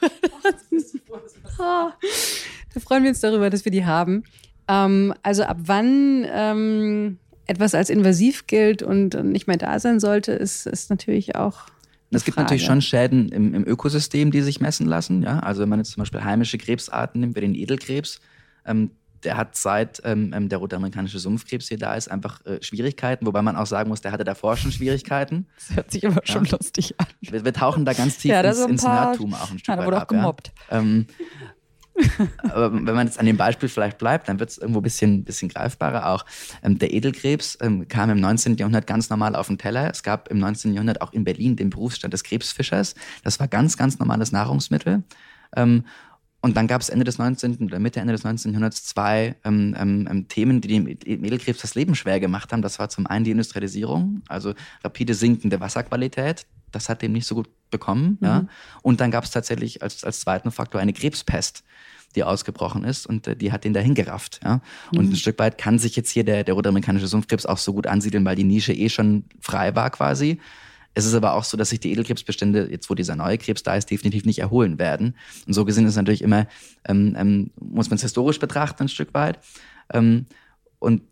[1.58, 4.24] Da freuen wir uns darüber, dass wir die haben.
[4.68, 10.32] Ähm, also ab wann ähm, etwas als invasiv gilt und nicht mehr da sein sollte,
[10.32, 11.66] ist, ist natürlich auch.
[12.12, 12.44] Es gibt Frage.
[12.44, 15.22] natürlich schon Schäden im, im Ökosystem, die sich messen lassen.
[15.22, 15.40] Ja?
[15.40, 18.20] Also wenn man jetzt zum Beispiel heimische Krebsarten nimmt, wie den Edelkrebs,
[18.66, 18.90] ähm,
[19.24, 23.26] der hat seit ähm, ähm, der rote amerikanische Sumpfkrebs hier da ist, einfach äh, Schwierigkeiten,
[23.26, 25.46] wobei man auch sagen muss, der hatte davor schon Schwierigkeiten.
[25.56, 26.56] Das hört sich schon Ja.
[26.56, 27.06] lustig an.
[27.20, 29.86] Wir, wir tauchen da ganz tief Ja, ins, ins Nerdtum auch ein Stück Ja, da
[29.86, 30.12] wurde auch ab.
[30.12, 30.18] Ja?
[30.18, 30.52] gemobbt.
[30.70, 31.06] Ähm,
[32.44, 35.24] aber wenn man jetzt an dem Beispiel vielleicht bleibt, dann wird es irgendwo ein bisschen,
[35.24, 36.24] bisschen greifbarer auch.
[36.62, 38.56] Ähm, der Edelkrebs ähm, kam im 19.
[38.56, 39.90] Jahrhundert ganz normal auf den Teller.
[39.90, 40.72] Es gab im 19.
[40.72, 42.94] Jahrhundert auch in Berlin den Berufsstand des Krebsfischers.
[43.22, 45.02] Das war ganz, ganz normales Nahrungsmittel.
[45.56, 45.84] Ähm,
[46.42, 47.58] und dann gab es Ende des 19.
[47.58, 48.52] oder Mitte, Ende des 19.
[48.52, 52.62] Jahrhunderts zwei ähm, ähm, ähm, Themen, die dem Edelkrebs das Leben schwer gemacht haben.
[52.62, 56.46] Das war zum einen die Industrialisierung, also rapide sinkende Wasserqualität.
[56.72, 58.18] Das hat dem nicht so gut bekommen.
[58.22, 58.46] Ja.
[58.82, 61.62] Und dann gab es tatsächlich als, als zweiten Faktor eine Krebspest,
[62.14, 64.40] die ausgebrochen ist und äh, die hat den dahin gerafft.
[64.42, 64.62] Ja.
[64.92, 67.86] Und ein Stück weit kann sich jetzt hier der, der rotamerikanische Sumpfkrebs auch so gut
[67.86, 70.40] ansiedeln, weil die Nische eh schon frei war quasi.
[70.94, 73.76] Es ist aber auch so, dass sich die Edelkrebsbestände, jetzt wo dieser neue Krebs da
[73.76, 75.14] ist, definitiv nicht erholen werden.
[75.46, 76.46] Und so gesehen ist natürlich immer,
[76.86, 79.38] ähm, ähm, muss man es historisch betrachten, ein Stück weit.
[79.92, 80.26] Ähm,
[80.78, 81.02] und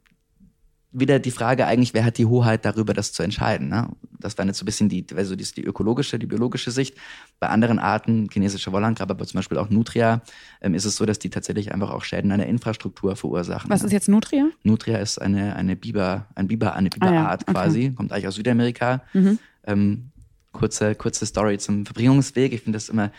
[0.91, 3.69] wieder die Frage eigentlich, wer hat die Hoheit darüber, das zu entscheiden.
[3.69, 3.89] Ne?
[4.19, 6.97] Das war jetzt so ein bisschen die, also die, die ökologische, die biologische Sicht.
[7.41, 10.23] Bei anderen Arten, chinesische Wollangkrabbe, aber zum Beispiel auch Nutria,
[10.63, 13.71] ähm, ist es so, dass die tatsächlich einfach auch Schäden an der Infrastruktur verursachen.
[13.71, 14.49] Was ist jetzt Nutria?
[14.63, 17.53] Nutria ist eine, eine Biber, ein Biber, eine Ah ja, Biberart okay.
[17.53, 19.03] quasi, kommt eigentlich aus Südamerika.
[19.13, 19.39] Mhm.
[19.69, 20.11] Ähm,
[20.53, 22.53] kurze, kurze Story zum Verbringungsweg.
[22.53, 23.13] Ich finde das immer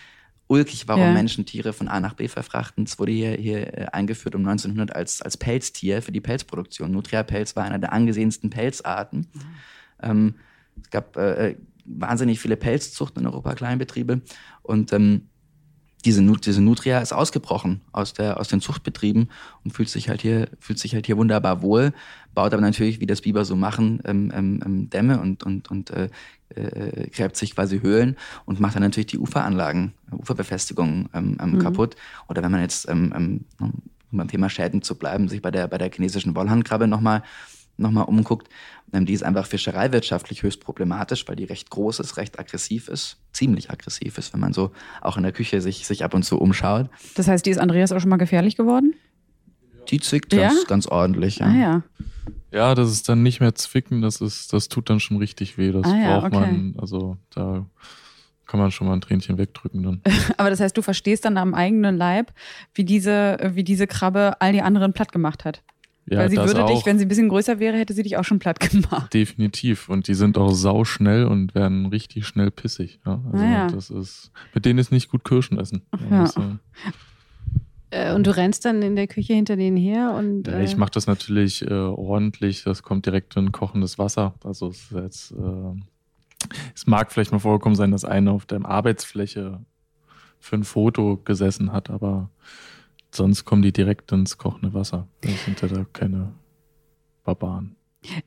[0.47, 1.13] ulkig, warum Ja.
[1.13, 2.83] Menschen Tiere von A nach B verfrachten.
[2.83, 6.91] Es wurde hier, hier äh, eingeführt um 1900 als, als Pelztier für die Pelzproduktion.
[6.91, 9.27] Nutria-Pelz war einer der angesehensten Pelzarten.
[10.01, 10.35] Ähm,
[10.81, 14.21] es gab äh, äh, wahnsinnig viele Pelzzuchten in Europa, Kleinbetriebe.
[14.63, 15.28] Und ähm,
[16.05, 19.29] diese, diese Nutria ist ausgebrochen aus, der, aus den Zuchtbetrieben
[19.63, 21.93] und fühlt sich halt hier, fühlt sich halt hier wunderbar wohl,
[22.33, 25.89] baut aber natürlich, wie das Biber so machen, ähm, ähm, ähm, Dämme und, und, und
[25.91, 26.09] äh,
[26.55, 31.95] äh, gräbt sich quasi Höhlen und macht dann natürlich die Uferanlagen, Uferbefestigungen ähm, ähm, kaputt.
[32.27, 33.73] Oder wenn man jetzt, ähm, um
[34.11, 37.27] beim Thema Schäden zu bleiben, sich bei der, bei der chinesischen Wollhandkrabbe nochmal noch
[37.79, 38.49] mal umguckt,
[38.93, 43.17] ähm, die ist einfach fischereiwirtschaftlich höchst problematisch, weil die recht groß ist, recht aggressiv ist,
[43.33, 46.39] ziemlich aggressiv ist, wenn man so auch in der Küche sich, sich ab und zu
[46.39, 46.89] umschaut.
[47.15, 48.93] Das heißt, die ist Andreas auch schon mal gefährlich geworden?
[49.89, 50.49] Die zwickt Ja?
[50.49, 51.37] ganz, ganz ordentlich.
[51.37, 51.47] Ja.
[51.47, 51.83] Ah ja.
[52.51, 55.71] Ja, das ist dann nicht mehr zwicken, das ist, das tut dann schon richtig weh.
[55.71, 56.51] Das Ah ja, braucht okay.
[56.51, 57.65] man, also da
[58.47, 60.01] kann man schon mal ein Tränchen wegdrücken dann.
[60.37, 62.33] Aber das heißt, du verstehst dann am eigenen Leib,
[62.73, 65.61] wie diese, wie diese Krabbe all die anderen platt gemacht hat.
[66.09, 68.17] Ja, Weil sie würde auch, dich, wenn sie ein bisschen größer wäre, hätte sie dich
[68.17, 69.13] auch schon platt gemacht.
[69.13, 69.89] Definitiv.
[69.89, 72.99] Und die sind auch sauschnell und werden richtig schnell pissig.
[73.05, 73.21] Ja?
[73.31, 73.67] Also Ah ja.
[73.67, 75.81] das ist, mit denen ist nicht gut Kirschen essen.
[76.09, 76.23] ja.
[76.23, 76.41] Das, äh,
[77.91, 80.47] Äh, und du rennst dann in der Küche hinter denen her und.
[80.47, 82.63] Ja, äh, ich mache das natürlich äh, ordentlich.
[82.63, 84.35] Das kommt direkt in kochendes Wasser.
[84.43, 88.63] Also es ist jetzt äh, Es mag vielleicht mal vorgekommen sein, dass einer auf der
[88.63, 89.59] Arbeitsfläche
[90.39, 92.29] für ein Foto gesessen hat, aber
[93.11, 95.07] sonst kommen die direkt ins kochende Wasser.
[95.21, 96.33] Das sind ja da keine
[97.23, 97.75] Barbaren.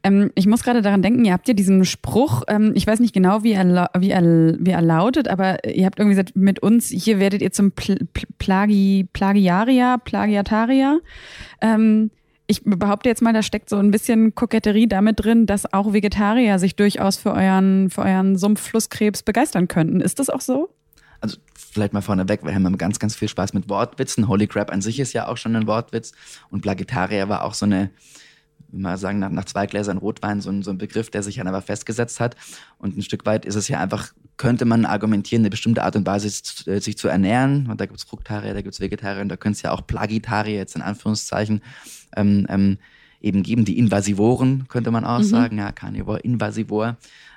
[0.03, 3.15] Ähm, ich muss gerade daran denken, ihr habt ja diesen Spruch, ähm, ich weiß nicht
[3.15, 6.89] genau, wie er, wie, er, wie er lautet, aber ihr habt irgendwie gesagt, mit uns,
[6.89, 8.07] hier werdet ihr zum Pl
[8.39, 10.99] Plagi Plagiaria, Plagiataria.
[11.63, 12.11] Ähm,
[12.47, 16.59] ich behaupte jetzt mal, da steckt so ein bisschen Koketterie damit drin, dass auch Vegetarier
[16.59, 20.01] sich durchaus für euren, für euren Sumpfflusskrebs begeistern könnten.
[20.03, 20.69] Ist das auch so?
[21.23, 24.27] Also vielleicht mal vorneweg, wir haben ganz, ganz viel Spaß mit Wortwitzen.
[24.27, 26.13] Holy Crap an sich ist ja auch schon ein Wortwitz.
[26.51, 27.91] Und Plagetaria war auch so eine,
[28.73, 31.47] mal sagen, nach, nach zwei Gläsern Rotwein so ein, so ein Begriff, der sich dann
[31.47, 32.37] aber festgesetzt hat.
[32.79, 36.07] Und ein Stück weit ist es ja einfach, könnte man argumentieren, eine bestimmte Art und
[36.07, 36.27] Weise
[36.69, 37.71] äh, sich zu ernähren.
[37.71, 39.87] Und da gibt es Fruktarier, da gibt es Vegetarier und da können es ja auch
[39.87, 41.63] Plagitarier jetzt in Anführungszeichen
[42.17, 42.79] ähm, ähm,
[43.21, 43.65] eben geben.
[43.65, 45.25] Die Invasivoren könnte man auch mhm.
[45.25, 46.97] sagen, ja, Carnivore, Invasivor.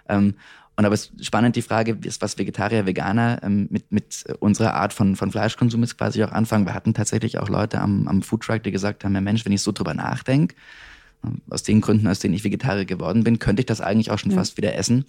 [0.09, 0.35] Ähm,
[0.77, 4.91] und aber es ist spannend die Frage, was Vegetarier, Veganer ähm, mit, mit unserer Art
[4.93, 6.65] von, von Fleischkonsum jetzt quasi auch anfangen.
[6.65, 9.61] Wir hatten tatsächlich auch Leute am, am Foodtruck, die gesagt haben, ja Mensch, wenn ich
[9.61, 10.55] so drüber nachdenke,
[11.49, 14.31] aus den Gründen, aus denen ich Vegetarier geworden bin, könnte ich das eigentlich auch schon
[14.31, 14.37] ja.
[14.37, 15.05] fast wieder essen,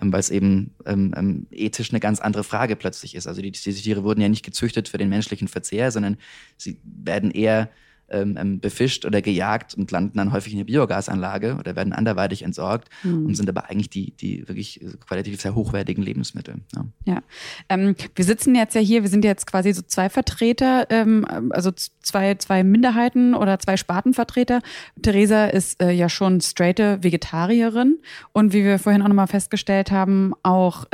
[0.00, 3.26] ähm, weil es eben ähm, ähm, ethisch eine ganz andere Frage plötzlich ist.
[3.26, 6.16] Also die, diese Tiere wurden ja nicht gezüchtet für den menschlichen Verzehr, sondern
[6.56, 7.70] sie werden eher
[8.08, 12.42] ähm, ähm, befischt oder gejagt und landen dann häufig in der Biogasanlage oder werden anderweitig
[12.42, 13.26] entsorgt mhm.
[13.26, 16.56] und sind aber eigentlich die, die wirklich qualitativ sehr hochwertigen Lebensmittel.
[16.74, 17.22] Ja, ja.
[17.68, 21.70] Ähm, wir sitzen jetzt ja hier, wir sind jetzt quasi so zwei Vertreter, ähm, also
[21.72, 24.60] zwei, zwei Minderheiten oder zwei Spartenvertreter.
[25.02, 27.98] Theresa ist äh, ja schon straighte Vegetarierin
[28.32, 30.84] und wie wir vorhin auch nochmal festgestellt haben, auch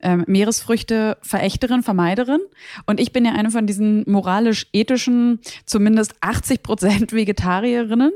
[0.00, 2.40] ähm, Meeresfrüchte Verächterin, Vermeiderin.
[2.86, 8.12] Und ich bin ja eine von diesen moralisch-ethischen, zumindest 80 Prozent Vegetarierinnen.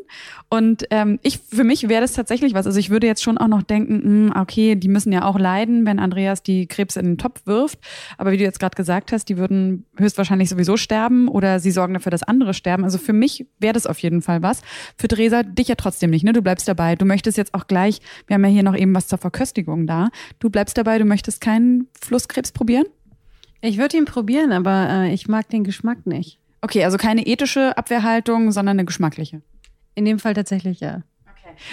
[0.49, 2.67] Und ähm, ich, für mich wäre das tatsächlich was.
[2.67, 5.39] Also ich würde jetzt schon auch noch denken, mh, hm, okay, die müssen ja auch
[5.39, 7.79] leiden, wenn Andreas die Krebs in den Topf wirft.
[8.19, 11.95] Aber wie du jetzt gerade gesagt hast, die würden höchstwahrscheinlich sowieso sterben oder sie sorgen
[11.95, 12.85] dafür, dass andere sterben.
[12.85, 14.63] Also für mich wäre das auf jeden Fall was.
[14.97, 16.33] Für Theresa, dich ja trotzdem nicht, ne?
[16.33, 16.97] Du bleibst dabei.
[16.97, 20.09] Du möchtest jetzt auch gleich, wir haben ja hier noch eben was zur Verköstigung da.
[20.41, 21.70] Du bleibst dabei, du möchtest keinen
[22.01, 22.87] Flusskrebs probieren?
[23.61, 26.39] Ich würde ihn probieren, aber äh, ich mag den Geschmack nicht.
[26.63, 29.43] Okay, also keine ethische Abwehrhaltung, sondern eine geschmackliche.
[29.95, 31.03] In dem Fall tatsächlich ja.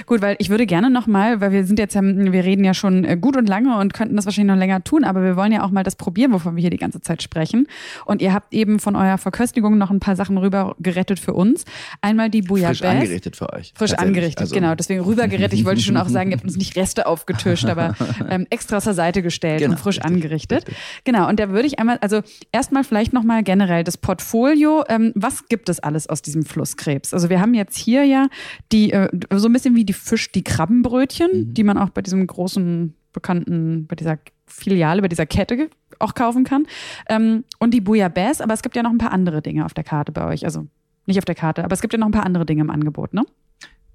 [0.06, 3.18] Gut, weil ich würde gerne nochmal, weil wir sind jetzt, wir reden ja schon äh,
[3.18, 5.72] gut und lange und könnten das wahrscheinlich noch länger tun, aber wir wollen ja auch
[5.72, 7.68] mal das probieren, wovon wir hier die ganze Zeit sprechen.
[8.06, 11.66] Und ihr habt eben von eurer Verköstigung noch ein paar Sachen rüber gerettet für uns.
[12.02, 12.84] Einmal die Bouillabaisse.
[12.84, 13.74] Frisch angerichtet für euch.
[13.76, 14.56] Frisch angerichtet, also.
[14.56, 14.76] genau.
[14.76, 15.60] Deswegen rüber gerettet.
[15.60, 17.96] Ich wollte schon auch sagen, ihr habt uns nicht Reste aufgetischt, aber
[18.30, 20.68] ähm, extra zur Seite gestellt genau, und frisch richtig, angerichtet.
[20.68, 20.78] Richtig.
[21.06, 21.28] Genau.
[21.30, 22.22] Und da würde ich einmal, also
[22.52, 24.84] erstmal vielleicht nochmal generell das Portfolio.
[24.90, 27.14] Ähm, was gibt es alles aus diesem Flusskrebs?
[27.14, 28.28] Also wir haben jetzt hier ja
[28.72, 31.54] die, äh, so ein bisschen wie die Fisch, die Krabbenbrötchen, mhm.
[31.54, 36.44] die man auch bei diesem großen, bekannten, bei dieser Filiale, bei dieser Kette auch kaufen
[36.44, 36.68] kann.
[37.08, 39.84] Ähm, und die Bouillabaisse, aber es gibt ja noch ein paar andere Dinge auf der
[39.84, 40.44] Karte bei euch.
[40.44, 40.68] Also
[41.06, 43.14] nicht auf der Karte, aber es gibt ja noch ein paar andere Dinge im Angebot,
[43.14, 43.24] ne?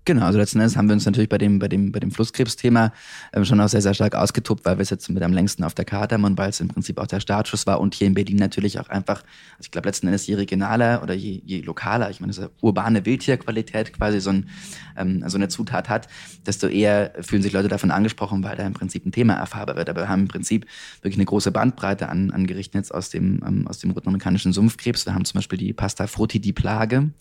[0.05, 2.93] Genau, also letzten Endes haben wir uns natürlich bei dem, bei dem, bei dem Flusskrebsthema
[3.33, 5.75] ähm, schon auch sehr, sehr stark ausgetobt, weil wir es jetzt mit am längsten auf
[5.75, 8.15] der Karte haben und weil es im Prinzip auch der Startschuss war und hier in
[8.15, 12.11] Berlin natürlich auch einfach, also ich glaube letzten Endes je regionaler oder je, je lokaler,
[12.11, 14.49] ich meine, diese urbane Wildtierqualität quasi so, ein,
[14.97, 16.09] ähm, so eine Zutat hat,
[16.47, 19.89] desto eher fühlen sich Leute davon angesprochen, weil da im Prinzip ein Thema erfahrbar wird.
[19.89, 20.67] Aber wir haben im Prinzip
[21.03, 25.07] wirklich eine große Bandbreite an, an Gerichten jetzt aus dem, ähm, aus dem rotnamerikanischen Sumpfkrebs.
[25.07, 27.13] Wir haben zum Beispiel die Pasta Frutti di Plage.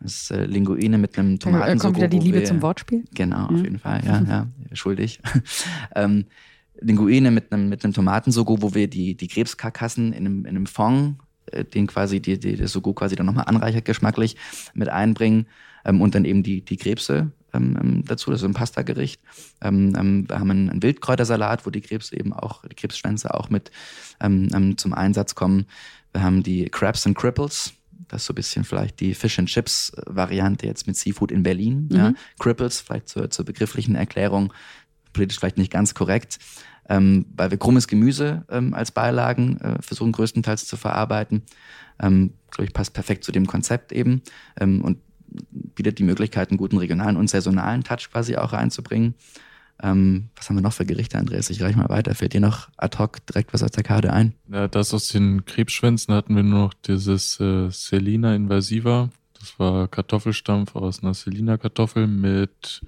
[0.00, 1.78] Das ist äh, Linguine mit einem Tomaten.
[1.78, 3.04] Da kommt wieder die Liebe zum Wortspiel.
[3.14, 5.20] Genau, auf jeden Fall, ja, ja, schuldig.
[5.94, 6.26] ähm,
[6.80, 10.66] Linguine mit einem, mit einem Tomatensogo, wo wir die, die Krebskarkassen in einem, in einem
[10.66, 11.16] Fond,
[11.52, 14.36] äh, den quasi, die, die, das Sogo quasi dann nochmal anreichert geschmacklich
[14.74, 15.46] mit einbringen
[15.84, 19.20] ähm, und dann eben die, die Krebse ähm, ähm dazu, das ist ein Pasta-Gericht.
[19.60, 23.50] Ähm, ähm, wir haben einen, einen, Wildkräutersalat, wo die Krebse eben auch, die Krebsschwänze auch
[23.50, 23.70] mit
[24.20, 25.66] ähm, zum Einsatz kommen.
[26.12, 27.72] Wir haben die Crabs and Cripples,
[28.08, 31.42] das ist so ein bisschen vielleicht die Fish and Chips Variante jetzt mit Seafood in
[31.42, 31.88] Berlin.
[31.90, 31.96] Mhm.
[31.96, 32.12] Ja.
[32.38, 34.52] Cripples, vielleicht zur, zur begrifflichen Erklärung,
[35.12, 36.38] politisch vielleicht nicht ganz korrekt,
[36.88, 41.42] ähm, weil wir krummes Gemüse ähm, als Beilagen äh, versuchen größtenteils zu verarbeiten.
[42.00, 44.22] Ähm, Glaube ich, passt perfekt zu dem Konzept eben
[44.58, 44.98] ähm, und
[45.50, 49.14] bietet die Möglichkeit, einen guten regionalen und saisonalen Touch quasi auch reinzubringen.
[49.82, 51.48] Ähm, was haben wir noch für Gerichte, Andreas?
[51.50, 52.14] Ich reiche mal weiter.
[52.14, 54.34] Fällt dir noch ad hoc direkt was aus der Karte ein?
[54.52, 59.08] Ja, das aus den Krebsschwänzen hatten wir nur noch dieses äh, Selina invasiva.
[59.38, 62.82] Das war Kartoffelstampf aus einer Selina-Kartoffel mit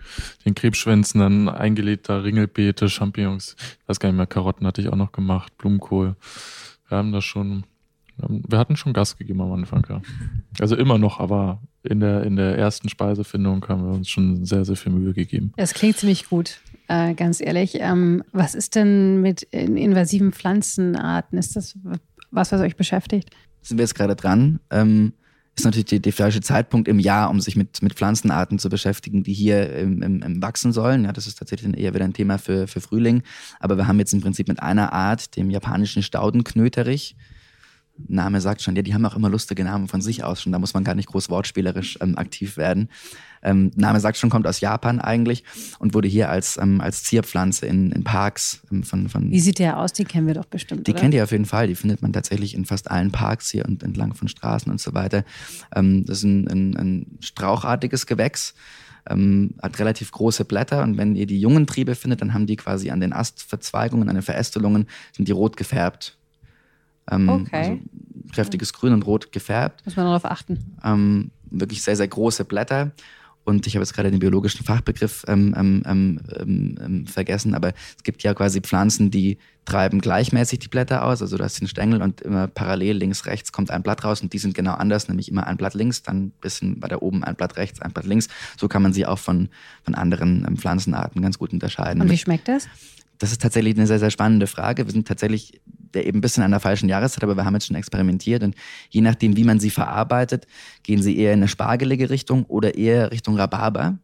[0.44, 3.56] den Krebsschwänzen, dann eingelegter Ringelbeete, Champignons.
[3.80, 6.14] Ich weiß gar nicht mehr, Karotten hatte ich auch noch gemacht, Blumenkohl.
[6.88, 7.64] Wir haben da schon
[8.22, 10.02] Ähm, wir hatten schon Gas gegeben am Anfang, ja.
[10.60, 14.64] Also immer noch, aber in der, in der ersten Speisefindung haben wir uns schon sehr,
[14.64, 15.52] sehr viel Mühe gegeben.
[15.56, 16.60] Das klingt ziemlich gut,
[16.92, 17.78] äh, ganz ehrlich.
[17.80, 21.38] Ähm, was ist denn mit invasiven Pflanzenarten?
[21.38, 21.78] Ist das
[22.30, 23.30] was, was euch beschäftigt?
[23.62, 24.60] Sind wir jetzt gerade dran?
[24.70, 25.14] Ähm,
[25.56, 29.22] ist natürlich der, der falsche Zeitpunkt im Jahr, um sich mit, mit Pflanzenarten zu beschäftigen,
[29.22, 31.04] die hier im, im, im wachsen sollen.
[31.04, 33.22] Ja, das ist tatsächlich eher wieder ein Thema für, für Frühling.
[33.60, 37.16] Aber wir haben jetzt im Prinzip mit einer Art, dem japanischen Staudenknöterich,
[38.08, 40.58] Name sagt schon, ja, die haben auch immer lustige Namen von sich aus schon, da
[40.58, 42.88] muss man gar nicht groß wortspielerisch ähm, aktiv werden.
[43.42, 45.44] Ähm, Name sagt schon, kommt aus Japan eigentlich
[45.78, 49.30] und wurde hier als, ähm, als Zierpflanze in, in Parks ähm, von, von.
[49.30, 49.92] Wie sieht der aus?
[49.92, 50.86] Die kennen wir doch bestimmt.
[50.86, 51.00] Die oder?
[51.00, 51.66] kennt ihr auf jeden Fall.
[51.66, 54.94] Die findet man tatsächlich in fast allen Parks hier und entlang von Straßen und so
[54.94, 55.24] weiter.
[55.74, 58.54] Ähm, das ist ein, ein, ein strauchartiges Gewächs.
[59.10, 62.54] Ähm, hat relativ große Blätter und wenn ihr die jungen Triebe findet, dann haben die
[62.54, 66.16] quasi an den Astverzweigungen, an den Verästelungen, sind die rot gefärbt.
[67.10, 67.56] Ähm, Okay.
[67.56, 67.80] Also
[68.32, 69.84] kräftiges Grün und Rot gefärbt.
[69.84, 70.76] Muss man darauf achten.
[70.84, 72.92] Ähm, wirklich sehr, sehr große Blätter.
[73.44, 77.72] Und ich habe jetzt gerade den biologischen Fachbegriff ähm, ähm, ähm, ähm, ähm, vergessen, aber
[77.96, 81.22] es gibt ja quasi Pflanzen, die treiben gleichmäßig die Blätter aus.
[81.22, 84.32] Also du hast den Stängel und immer parallel links, rechts kommt ein Blatt raus und
[84.32, 87.36] die sind genau anders, nämlich immer ein Blatt links, dann ein bisschen weiter oben ein
[87.36, 88.28] Blatt rechts, ein Blatt links.
[88.58, 89.48] So kann man sie auch von,
[89.84, 92.02] von anderen Pflanzenarten ganz gut unterscheiden.
[92.02, 92.68] Und wie schmeckt das?
[93.18, 94.84] Das ist tatsächlich eine sehr, sehr spannende Frage.
[94.84, 95.60] Wir sind tatsächlich
[96.00, 98.54] eben ein bisschen an der falschen Jahreszeit, aber wir haben jetzt schon experimentiert und
[98.90, 100.46] je nachdem, wie man sie verarbeitet,
[100.82, 103.98] gehen sie eher in eine spargelige Richtung oder eher Richtung Rhabarber.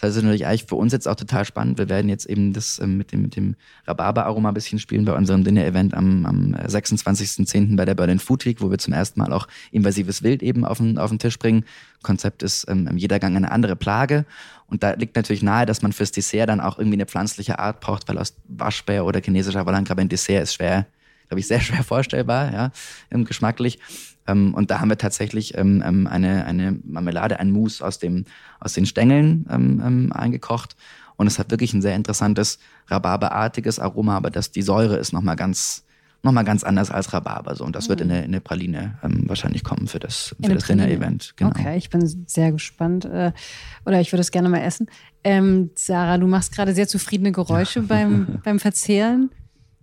[0.00, 1.78] Das ist natürlich eigentlich für uns jetzt auch total spannend.
[1.78, 5.14] Wir werden jetzt eben das ähm, mit dem, mit dem Rhabarber-Aroma ein bisschen spielen bei
[5.14, 7.76] unserem Dinner-Event am, am 26.10.
[7.76, 10.78] bei der Berlin Food Week, wo wir zum ersten Mal auch invasives Wild eben auf
[10.78, 11.64] den, auf den Tisch bringen.
[12.02, 14.24] Konzept ist ähm, jeder Gang eine andere Plage.
[14.66, 17.80] Und da liegt natürlich nahe, dass man fürs Dessert dann auch irgendwie eine pflanzliche Art
[17.80, 20.86] braucht, weil aus Waschbär oder chinesischer Wallangrabe ein Dessert ist schwer,
[21.30, 22.70] glaube ich, sehr schwer vorstellbar, ja,
[23.10, 23.78] ähm, geschmacklich.
[24.26, 28.24] Ähm, und da haben wir tatsächlich ähm, ähm, eine, eine Marmelade, ein Mousse aus, dem,
[28.58, 30.76] aus den Stängeln ähm, ähm, eingekocht.
[31.16, 32.58] Und es hat wirklich ein sehr interessantes
[32.88, 35.84] Rhabarberartiges Aroma, aber das, die Säure ist nochmal ganz,
[36.22, 37.54] noch mal ganz anders als Rhabarber.
[37.54, 37.64] So.
[37.64, 40.54] Und das wird in eine, in eine Praline ähm, wahrscheinlich kommen für das, In für
[40.54, 40.64] das.
[40.64, 41.34] Dinner-Event.
[41.36, 41.50] Genau.
[41.50, 43.04] Okay, ich bin sehr gespannt.
[43.04, 43.32] Äh,
[43.84, 44.86] oder ich würde es gerne mal essen.
[45.22, 49.30] Ähm, Sarah, du machst gerade sehr zufriedene Geräusche beim, beim Verzehren.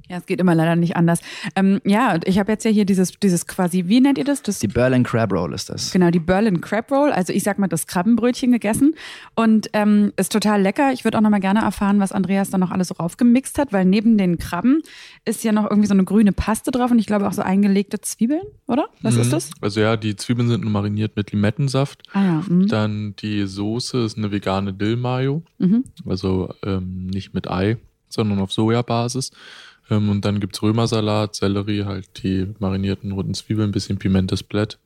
[0.10, 1.20] Ja, es geht immer leider nicht anders.
[1.56, 4.42] Ähm, ja, ich habe jetzt ja hier dieses, dieses quasi, wie nennt ihr das?
[4.42, 5.92] das Die Berlin Crab Roll ist das.
[5.92, 8.96] Genau, die Berlin Crab Roll, also ich sag mal das Krabbenbrötchen gegessen
[9.36, 10.94] und ähm, ist total lecker.
[10.94, 13.74] Ich würde auch noch mal gerne erfahren, was Andreas da noch alles so raufgemixt hat,
[13.74, 14.82] weil neben den Krabben
[15.26, 18.00] ist ja noch irgendwie so eine grüne Paste drauf und ich glaube auch so eingelegte
[18.00, 18.88] Zwiebeln, oder?
[19.02, 19.22] Was Mhm.
[19.22, 19.50] ist das?
[19.62, 22.04] Also ja, die Zwiebeln sind nur mariniert mit Limettensaft.
[22.14, 22.44] Ah ja.
[22.48, 22.68] Mhm.
[22.68, 25.84] Dann die Soße ist eine vegane Dill-Mayo, Mhm.
[26.06, 27.78] also ähm, nicht mit Ei,
[28.10, 29.32] sondern auf Sojabasis.
[29.90, 34.80] Und dann gibt's Römersalat, Sellerie, halt die marinierten roten Zwiebeln, ein bisschen Pimentes Blatt,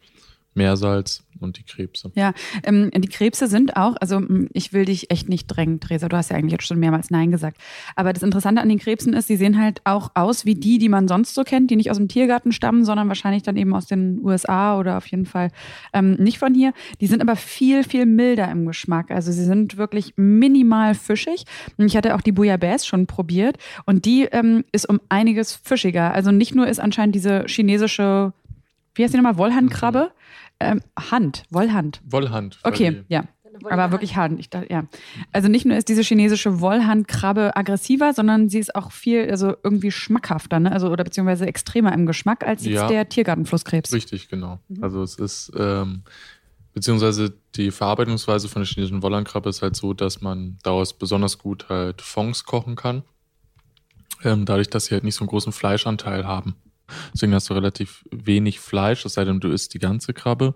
[0.54, 2.12] Meersalz und die Krebse.
[2.16, 2.34] Ja,
[2.64, 4.22] ähm, die Krebse sind auch, also
[4.54, 7.32] ich will dich echt nicht drängen, Theresa, du hast ja eigentlich jetzt schon mehrmals Nein
[7.32, 7.58] gesagt.
[7.96, 10.90] Aber das Interessante an den Krebsen ist, sie sehen halt auch aus wie die, die
[10.90, 13.88] man sonst so kennt, die nicht aus dem Tiergarten stammen, sondern wahrscheinlich dann eben aus
[13.88, 15.50] den USA oder auf jeden Fall
[15.94, 16.74] ähm, nicht von hier.
[17.00, 19.12] Die sind aber viel, viel milder im Geschmack.
[19.12, 21.46] Also sie sind wirklich minimal fischig.
[21.78, 26.14] Ich hatte auch die Bouillabaisse schon probiert und die ähm, ist um einiges fischiger.
[26.14, 28.34] Also nicht nur ist anscheinend diese chinesische,
[28.96, 30.12] wie heißt die nochmal, Wollhandkrabbe?
[30.62, 30.82] Ähm,
[31.12, 32.02] Hand, Wollhand.
[32.06, 32.60] Wollhand.
[32.64, 33.24] Okay, ja.
[33.70, 34.40] Aber wirklich Hand.
[34.40, 34.86] Ich dachte, ja.
[35.32, 39.92] Also nicht nur ist diese chinesische Wollhandkrabbe aggressiver, sondern sie ist auch viel, also irgendwie
[39.92, 40.72] schmackhafter, ne?
[40.72, 42.88] Also oder beziehungsweise extremer im Geschmack als jetzt Ja.
[42.88, 43.94] der Tiergartenflusskrebs.
[43.94, 44.60] Richtig, genau.
[44.82, 46.04] Also es ist, ähm,
[46.74, 51.70] beziehungsweise die Verarbeitungsweise von der chinesischen Wollernkrabbe ist halt so, dass man daraus besonders gut
[51.70, 53.04] halt Fonds kochen kann.
[54.24, 56.56] Ähm, dadurch, dass sie halt nicht so einen großen Fleischanteil haben.
[57.14, 60.54] Deswegen hast du relativ wenig Fleisch, es sei denn, du isst die ganze Krabbe.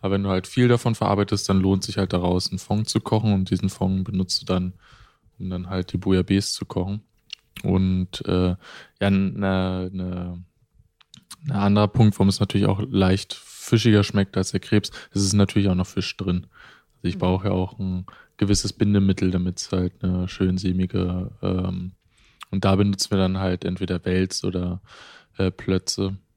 [0.00, 3.00] Aber wenn du halt viel davon verarbeitest, dann lohnt sich halt daraus, einen Fond zu
[3.00, 4.72] kochen und diesen Fond benutzt du dann,
[5.38, 7.02] um dann halt die Bouillabaisse zu kochen.
[7.62, 8.56] Und äh, ja,
[9.00, 10.44] eine, eine
[11.46, 15.32] ein anderer Punkt, warum es natürlich auch leicht fischiger schmeckt als der Krebs, es ist
[15.32, 16.46] natürlich auch noch Fisch drin.
[16.96, 18.04] Also ich brauche ja auch ein
[18.36, 21.92] gewisses Bindemittel, damit es halt eine schön sämige ähm,
[22.50, 24.80] und da benutzen wir dann halt entweder Wels oder
[25.38, 26.12] äh, Plötze.
[26.12, 26.29] D-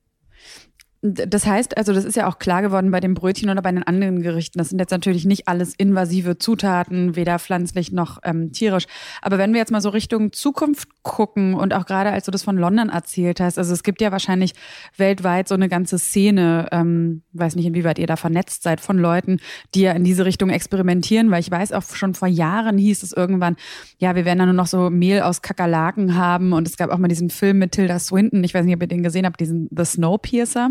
[1.06, 3.84] Das heißt, also das ist ja auch klar geworden bei den Brötchen oder bei den
[3.84, 4.58] anderen Gerichten.
[4.58, 8.86] Das sind jetzt natürlich nicht alles invasive Zutaten, weder pflanzlich noch ähm, tierisch.
[9.22, 12.44] Aber wenn wir jetzt mal so Richtung Zukunft gucken und auch gerade als du das
[12.44, 14.54] von London erzählt hast, also es gibt ja wahrscheinlich
[14.96, 19.42] weltweit so eine ganze Szene, ähm, weiß nicht inwieweit ihr da vernetzt seid, von Leuten,
[19.76, 23.12] die ja in diese Richtung experimentieren, weil ich weiß auch schon vor Jahren hieß es
[23.12, 23.58] irgendwann,
[23.98, 26.98] ja, wir werden dann nur noch so Mehl aus Kakerlaken haben und es gab auch
[26.98, 29.68] mal diesen Film mit Tilda Swinton, ich weiß nicht, ob ihr den gesehen habt, diesen
[29.70, 30.70] The Snowpiercer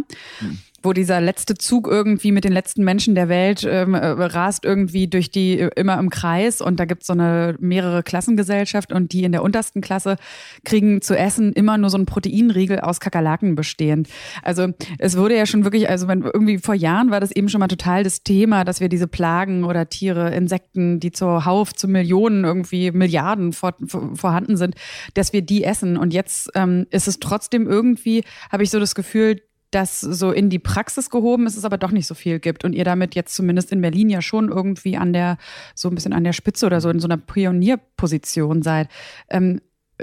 [0.84, 5.06] Wo dieser letzte Zug irgendwie mit den letzten Menschen der Welt ähm, äh, rast irgendwie
[5.06, 9.12] durch die äh, immer im Kreis und da gibt es so eine mehrere Klassengesellschaft und
[9.12, 10.16] die in der untersten Klasse
[10.64, 14.08] kriegen zu essen immer nur so ein Proteinriegel aus Kakerlaken bestehend.
[14.42, 14.68] Also
[14.98, 17.68] es wurde ja schon wirklich, also wenn, irgendwie vor Jahren war das eben schon mal
[17.68, 22.90] total das Thema, dass wir diese Plagen oder Tiere, Insekten, die zuhauf zu Millionen irgendwie
[22.90, 23.74] Milliarden vor,
[24.14, 24.74] vorhanden sind,
[25.14, 25.96] dass wir die essen.
[25.96, 29.40] Und jetzt ähm, ist es trotzdem irgendwie, habe ich so das Gefühl,
[29.74, 32.72] das so in die Praxis gehoben ist, es aber doch nicht so viel gibt und
[32.72, 35.38] ihr damit jetzt zumindest in Berlin ja schon irgendwie an der,
[35.74, 38.88] so ein bisschen an der Spitze oder so in so einer Pionierposition seid.
[39.28, 39.60] Ähm,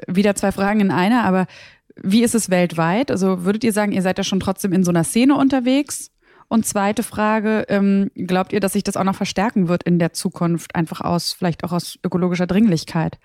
[0.08, 1.48] wieder zwei Fragen in einer, aber
[1.96, 3.12] wie ist es weltweit?
[3.12, 6.12] Also würdet ihr sagen, ihr seid ja schon trotzdem in so einer Szene unterwegs?
[6.48, 10.14] Und zweite Frage, ähm, glaubt ihr, dass sich das auch noch verstärken wird in der
[10.14, 13.20] Zukunft, einfach aus, vielleicht auch aus ökologischer Dringlichkeit?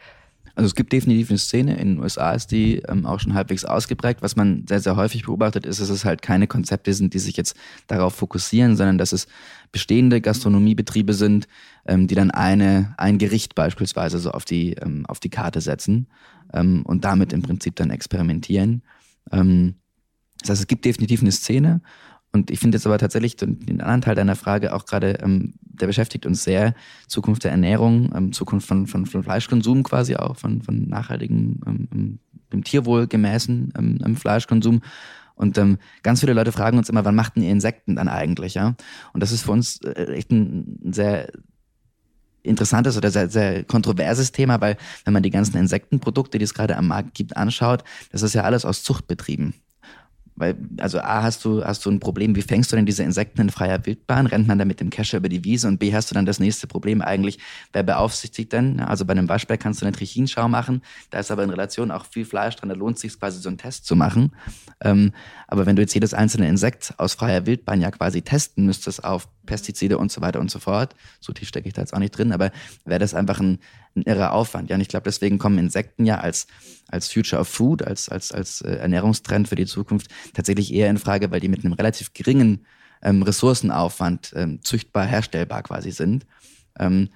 [0.56, 3.64] Also es gibt definitiv eine Szene, in den USA ist die ähm, auch schon halbwegs
[3.64, 4.22] ausgeprägt.
[4.22, 7.36] Was man sehr, sehr häufig beobachtet, ist, dass es halt keine Konzepte sind, die sich
[7.36, 7.56] jetzt
[7.88, 9.26] darauf fokussieren, sondern dass es
[9.72, 11.48] bestehende Gastronomiebetriebe sind,
[11.86, 16.06] ähm, die dann eine, ein Gericht beispielsweise so auf die, ähm, auf die Karte setzen
[16.52, 18.82] ähm, und damit im Prinzip dann experimentieren.
[19.32, 19.74] Ähm,
[20.40, 21.80] das heißt, es gibt definitiv eine Szene
[22.34, 25.86] und ich finde jetzt aber tatsächlich den anderen Teil deiner Frage auch gerade, ähm, der
[25.86, 26.74] beschäftigt uns sehr,
[27.06, 31.88] Zukunft der Ernährung, ähm, Zukunft von, von, von Fleischkonsum quasi auch, von, von nachhaltigem, ähm,
[31.92, 32.18] ähm
[32.52, 34.80] dem Tierwohl gemäßen ähm, Fleischkonsum.
[35.34, 38.54] Und ähm, ganz viele Leute fragen uns immer, wann machten ihr Insekten dann eigentlich?
[38.54, 38.76] Ja?
[39.12, 41.32] Und das ist für uns äh, echt ein sehr
[42.44, 46.76] interessantes oder sehr, sehr kontroverses Thema, weil wenn man die ganzen Insektenprodukte, die es gerade
[46.76, 47.82] am Markt gibt, anschaut,
[48.12, 49.54] das ist ja alles aus Zuchtbetrieben.
[50.36, 53.40] Weil, also A, hast du, hast du ein Problem, wie fängst du denn diese Insekten
[53.42, 54.26] in freier Wildbahn?
[54.26, 55.68] Rennt man da mit dem Kescher über die Wiese?
[55.68, 57.38] Und B, hast du dann das nächste Problem eigentlich,
[57.72, 58.80] wer beaufsichtigt denn?
[58.80, 62.06] Also bei einem Waschbär kannst du eine Trichinschau machen, da ist aber in Relation auch
[62.06, 64.32] viel Fleisch dran, da lohnt es sich quasi so einen Test zu machen.
[64.80, 65.12] Ähm,
[65.46, 69.28] aber wenn du jetzt jedes einzelne Insekt aus freier Wildbahn ja quasi testen müsstest auf
[69.46, 72.16] Pestizide und so weiter und so fort, so tief stecke ich da jetzt auch nicht
[72.16, 72.50] drin, aber
[72.84, 73.58] wäre das einfach ein,
[73.96, 74.70] ein irrer Aufwand.
[74.70, 76.46] Ja, und ich glaube, deswegen kommen Insekten ja als,
[76.88, 80.98] als Future of Food, als, als, als äh, Ernährungstrend für die Zukunft tatsächlich eher in
[80.98, 82.66] Frage, weil die mit einem relativ geringen
[83.02, 86.26] ähm, Ressourcenaufwand ähm, züchtbar herstellbar quasi sind.
[86.78, 87.10] Ähm,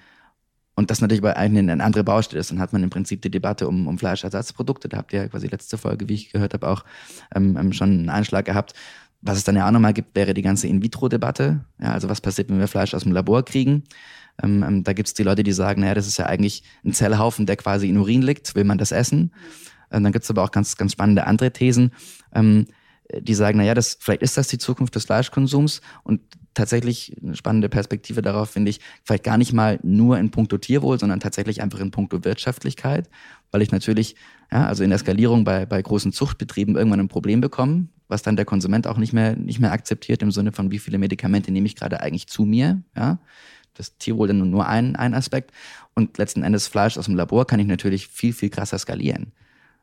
[0.78, 2.52] und das natürlich bei einem eine andere Baustelle ist.
[2.52, 4.88] Dann hat man im Prinzip die Debatte um, um Fleischersatzprodukte.
[4.88, 6.84] Da habt ihr ja quasi letzte Folge, wie ich gehört habe, auch
[7.34, 8.74] ähm, ähm, schon einen Einschlag gehabt.
[9.20, 11.64] Was es dann ja auch nochmal gibt, wäre die ganze In-vitro-Debatte.
[11.80, 13.84] Ja, also was passiert, wenn wir Fleisch aus dem Labor kriegen?
[14.42, 16.92] Ähm, ähm, da gibt es die Leute, die sagen, naja, das ist ja eigentlich ein
[16.92, 18.54] Zellhaufen, der quasi in Urin liegt.
[18.54, 19.32] Will man das essen?
[19.90, 21.92] Ähm, dann gibt es aber auch ganz, ganz spannende andere Thesen,
[22.32, 22.66] ähm,
[23.20, 26.20] die sagen, naja, das, vielleicht ist das die Zukunft des Fleischkonsums und
[26.52, 30.98] tatsächlich eine spannende Perspektive darauf finde ich, vielleicht gar nicht mal nur in puncto Tierwohl,
[30.98, 33.08] sondern tatsächlich einfach in puncto Wirtschaftlichkeit,
[33.50, 34.16] weil ich natürlich,
[34.52, 38.36] ja, also in der Skalierung bei, bei großen Zuchtbetrieben irgendwann ein Problem bekomme, was dann
[38.36, 41.66] der Konsument auch nicht mehr, nicht mehr akzeptiert im Sinne von, wie viele Medikamente nehme
[41.66, 43.18] ich gerade eigentlich zu mir, ja
[43.78, 45.52] das Tierwohl dann nur ein, ein Aspekt.
[45.94, 49.32] Und letzten Endes Fleisch aus dem Labor kann ich natürlich viel, viel krasser skalieren.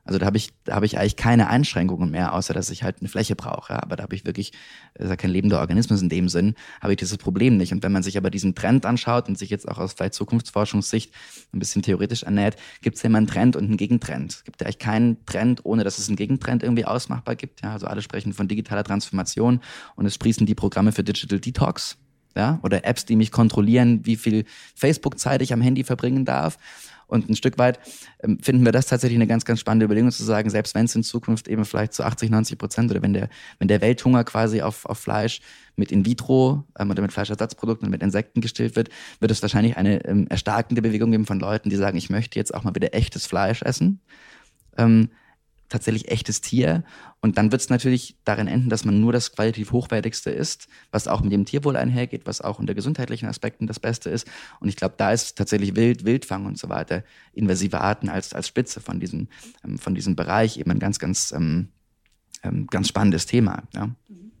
[0.06, 2.96] Also da habe ich, da habe ich eigentlich keine Einschränkungen mehr, außer dass ich halt
[3.00, 3.72] eine Fläche brauche.
[3.72, 3.82] Ja.
[3.82, 4.52] Aber da habe ich wirklich,
[4.94, 7.72] das ist ja kein lebender Organismus in dem Sinn, habe ich dieses Problem nicht.
[7.72, 11.12] Und wenn man sich aber diesen Trend anschaut und sich jetzt auch aus vielleicht Zukunftsforschungssicht
[11.52, 14.32] ein bisschen theoretisch ernährt, gibt es ja immer einen Trend und einen Gegentrend.
[14.32, 17.62] Es gibt ja eigentlich keinen Trend, ohne dass es einen Gegentrend irgendwie ausmachbar gibt.
[17.62, 17.72] Ja.
[17.72, 19.60] Also alle sprechen von digitaler Transformation
[19.96, 21.98] und es sprießen die Programme für Digital Detox
[22.36, 24.44] ja, oder Apps, die mich kontrollieren, wie viel
[24.74, 26.58] Facebook-Zeit ich am Handy verbringen darf.
[27.06, 27.78] Und ein Stück weit
[28.22, 30.94] ähm, finden wir das tatsächlich eine ganz, ganz spannende Überlegung zu sagen, selbst wenn es
[30.94, 33.28] in Zukunft eben vielleicht zu 80, 90 Prozent oder wenn der,
[33.58, 35.40] wenn der Welthunger quasi auf, auf Fleisch
[35.76, 38.88] mit in vitro ähm, oder mit Fleischersatzprodukten und mit Insekten gestillt wird,
[39.20, 42.54] wird es wahrscheinlich eine ähm, erstarkende Bewegung geben von Leuten, die sagen, ich möchte jetzt
[42.54, 44.00] auch mal wieder echtes Fleisch essen.
[44.76, 45.10] Ähm,
[45.68, 46.84] tatsächlich echtes Tier.
[47.20, 51.08] Und dann wird es natürlich darin enden, dass man nur das qualitativ hochwertigste isst, was
[51.08, 54.26] auch mit dem Tierwohl einhergeht, was auch unter gesundheitlichen Aspekten das Beste ist.
[54.60, 58.48] Und ich glaube, da ist tatsächlich Wild, Wildfang und so weiter, invasive Arten als, als
[58.48, 59.28] Spitze von diesem,
[59.64, 61.68] ähm, von diesem Bereich eben ein ganz, ganz, ähm,
[62.42, 63.64] ähm, ganz spannendes Thema.
[63.74, 63.86] Ja.
[64.08, 64.32] Mhm.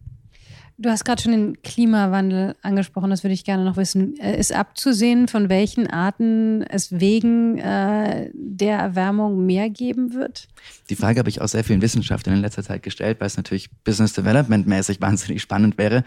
[0.78, 4.18] Du hast gerade schon den Klimawandel angesprochen, das würde ich gerne noch wissen.
[4.18, 10.48] Äh, ist abzusehen, von welchen Arten es wegen äh, der Erwärmung mehr geben wird?
[10.90, 13.70] Die Frage habe ich auch sehr vielen Wissenschaftlern in letzter Zeit gestellt, weil es natürlich
[13.84, 16.04] Business Development mäßig wahnsinnig spannend wäre.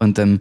[0.00, 0.40] Und ähm,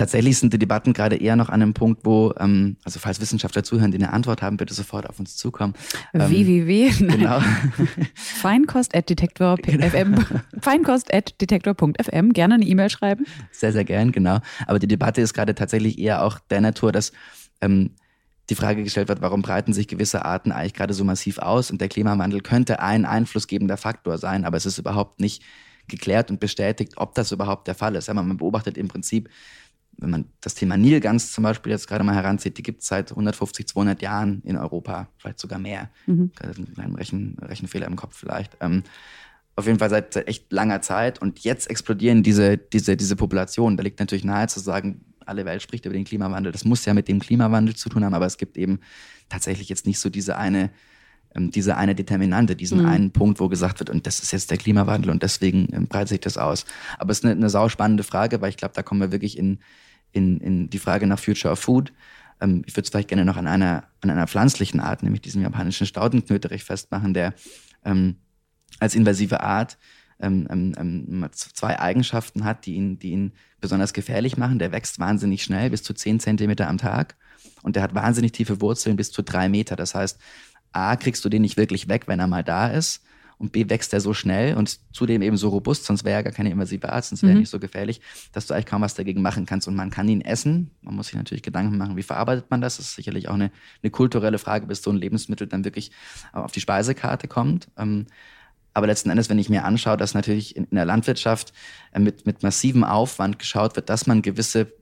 [0.00, 3.64] Tatsächlich sind die Debatten gerade eher noch an einem Punkt, wo, ähm, also falls Wissenschaftler
[3.64, 5.74] zuhören, die eine Antwort haben, bitte sofort auf uns zukommen.
[6.14, 6.88] Ähm, www.
[7.06, 7.42] Genau.
[8.14, 10.14] Feinkost.detektor.fm.
[10.14, 10.40] Genau.
[10.58, 12.32] Feinkost.detektor.fm.
[12.32, 13.26] Gerne eine E-Mail schreiben.
[13.52, 14.38] Sehr, sehr gern, genau.
[14.66, 17.12] Aber die Debatte ist gerade tatsächlich eher auch der Natur, dass
[17.60, 17.90] ähm,
[18.48, 21.70] die Frage gestellt wird, warum breiten sich gewisse Arten eigentlich gerade so massiv aus?
[21.70, 25.42] Und der Klimawandel könnte ein einflussgebender Faktor sein, aber es ist überhaupt nicht
[25.88, 28.08] geklärt und bestätigt, ob das überhaupt der Fall ist.
[28.08, 29.28] Ja, man beobachtet im Prinzip,
[30.00, 33.10] wenn man das Thema Nilgans zum Beispiel jetzt gerade mal heranzieht, die gibt es seit
[33.10, 35.90] 150, 200 Jahren in Europa, vielleicht sogar mehr.
[36.06, 36.32] Mhm.
[36.40, 38.56] Einen kleinen Rechen, Rechenfehler im Kopf vielleicht.
[38.60, 38.82] Ähm,
[39.56, 41.20] auf jeden Fall seit, seit, echt langer Zeit.
[41.20, 43.76] Und jetzt explodieren diese, diese, diese Populationen.
[43.76, 46.50] Da liegt natürlich nahe zu sagen, alle Welt spricht über den Klimawandel.
[46.50, 48.80] Das muss ja mit dem Klimawandel zu tun haben, aber es gibt eben
[49.28, 50.70] tatsächlich jetzt nicht so diese eine
[51.34, 52.86] ähm, diese eine Determinante, diesen mhm.
[52.86, 56.08] einen Punkt, wo gesagt wird, und das ist jetzt der Klimawandel und deswegen ähm, breitet
[56.08, 56.64] sich das aus.
[56.98, 59.60] Aber es ist eine, eine sauspannende Frage, weil ich glaube, da kommen wir wirklich in,
[60.12, 61.92] in, in die Frage nach Future of Food.
[62.40, 65.42] Ähm, ich würde es vielleicht gerne noch an einer, an einer pflanzlichen Art, nämlich diesem
[65.42, 67.34] japanischen Staudenknöterich festmachen, der
[67.84, 68.16] ähm,
[68.78, 69.78] als invasive Art
[70.20, 74.58] ähm, ähm, ähm zwei Eigenschaften hat, die ihn, die ihn besonders gefährlich machen.
[74.58, 77.16] Der wächst wahnsinnig schnell, bis zu 10 Zentimeter am Tag.
[77.62, 79.76] Und der hat wahnsinnig tiefe Wurzeln, bis zu drei Meter.
[79.76, 80.18] Das heißt,
[80.72, 83.02] A, kriegst du den nicht wirklich weg, wenn er mal da ist.
[83.40, 86.32] Und B, wächst er so schnell und zudem eben so robust, sonst wäre er gar
[86.32, 87.40] keine invasive Art, sonst wäre er mhm.
[87.40, 89.66] nicht so gefährlich, dass du eigentlich kaum was dagegen machen kannst.
[89.66, 90.70] Und man kann ihn essen.
[90.82, 92.76] Man muss sich natürlich Gedanken machen, wie verarbeitet man das.
[92.76, 93.50] Das ist sicherlich auch eine,
[93.82, 95.90] eine kulturelle Frage, bis so ein Lebensmittel dann wirklich
[96.32, 97.68] auf die Speisekarte kommt.
[97.78, 98.06] Ähm,
[98.74, 101.52] aber letzten Endes, wenn ich mir anschaue, dass natürlich in, der Landwirtschaft
[101.92, 104.72] äh, mit, mit massivem Aufwand geschaut wird, dass man gewisse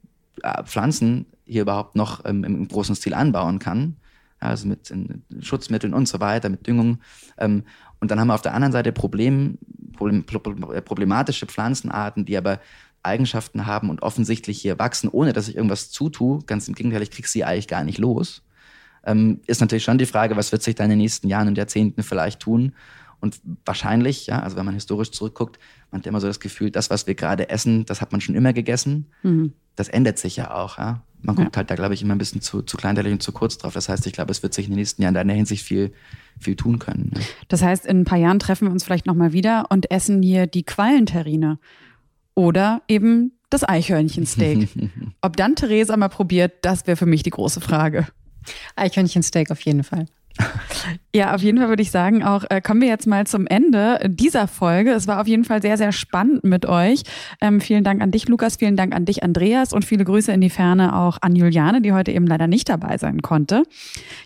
[0.42, 3.96] äh, Pflanzen hier überhaupt noch ähm, im großen Stil anbauen kann,
[4.40, 4.92] also mit
[5.40, 7.00] Schutzmitteln und so weiter, mit Düngung.
[7.38, 7.64] Ähm,
[8.00, 9.58] und dann haben wir auf der anderen Seite Problem,
[9.96, 12.60] Problem, problematische Pflanzenarten, die aber
[13.02, 16.40] Eigenschaften haben und offensichtlich hier wachsen, ohne dass ich irgendwas zutue.
[16.46, 18.42] Ganz im Gegenteil, ich kriege sie eigentlich gar nicht los.
[19.04, 21.56] Ähm, ist natürlich schon die Frage, was wird sich da in den nächsten Jahren und
[21.56, 22.72] Jahrzehnten vielleicht tun?
[23.20, 25.58] Und wahrscheinlich, ja, also wenn man historisch zurückguckt,
[25.90, 28.34] man hat immer so das Gefühl, das, was wir gerade essen, das hat man schon
[28.34, 29.06] immer gegessen.
[29.22, 29.54] Mhm.
[29.74, 30.78] Das ändert sich ja auch.
[30.78, 31.02] Ja?
[31.20, 31.58] Man guckt ja.
[31.58, 33.74] halt da, glaube ich, immer ein bisschen zu, zu kleinteilig und zu kurz drauf.
[33.74, 35.64] Das heißt, ich glaube, es wird sich in den nächsten Jahren da in der Hinsicht
[35.64, 35.92] viel,
[36.38, 37.12] viel tun können.
[37.14, 37.20] Ja.
[37.48, 40.46] Das heißt, in ein paar Jahren treffen wir uns vielleicht nochmal wieder und essen hier
[40.46, 41.58] die Quallenterrine.
[42.34, 44.68] Oder eben das Eichhörnchensteak.
[45.20, 48.06] Ob dann Theresa mal probiert, das wäre für mich die große Frage.
[48.76, 50.06] Eichhörnchensteak auf jeden Fall.
[51.18, 53.98] Ja, auf jeden Fall würde ich sagen, auch äh, kommen wir jetzt mal zum Ende
[54.06, 54.92] dieser Folge.
[54.92, 57.02] Es war auf jeden Fall sehr, sehr spannend mit euch.
[57.40, 60.40] Ähm, vielen Dank an dich, Lukas, vielen Dank an dich, Andreas und viele Grüße in
[60.40, 63.64] die Ferne auch an Juliane, die heute eben leider nicht dabei sein konnte.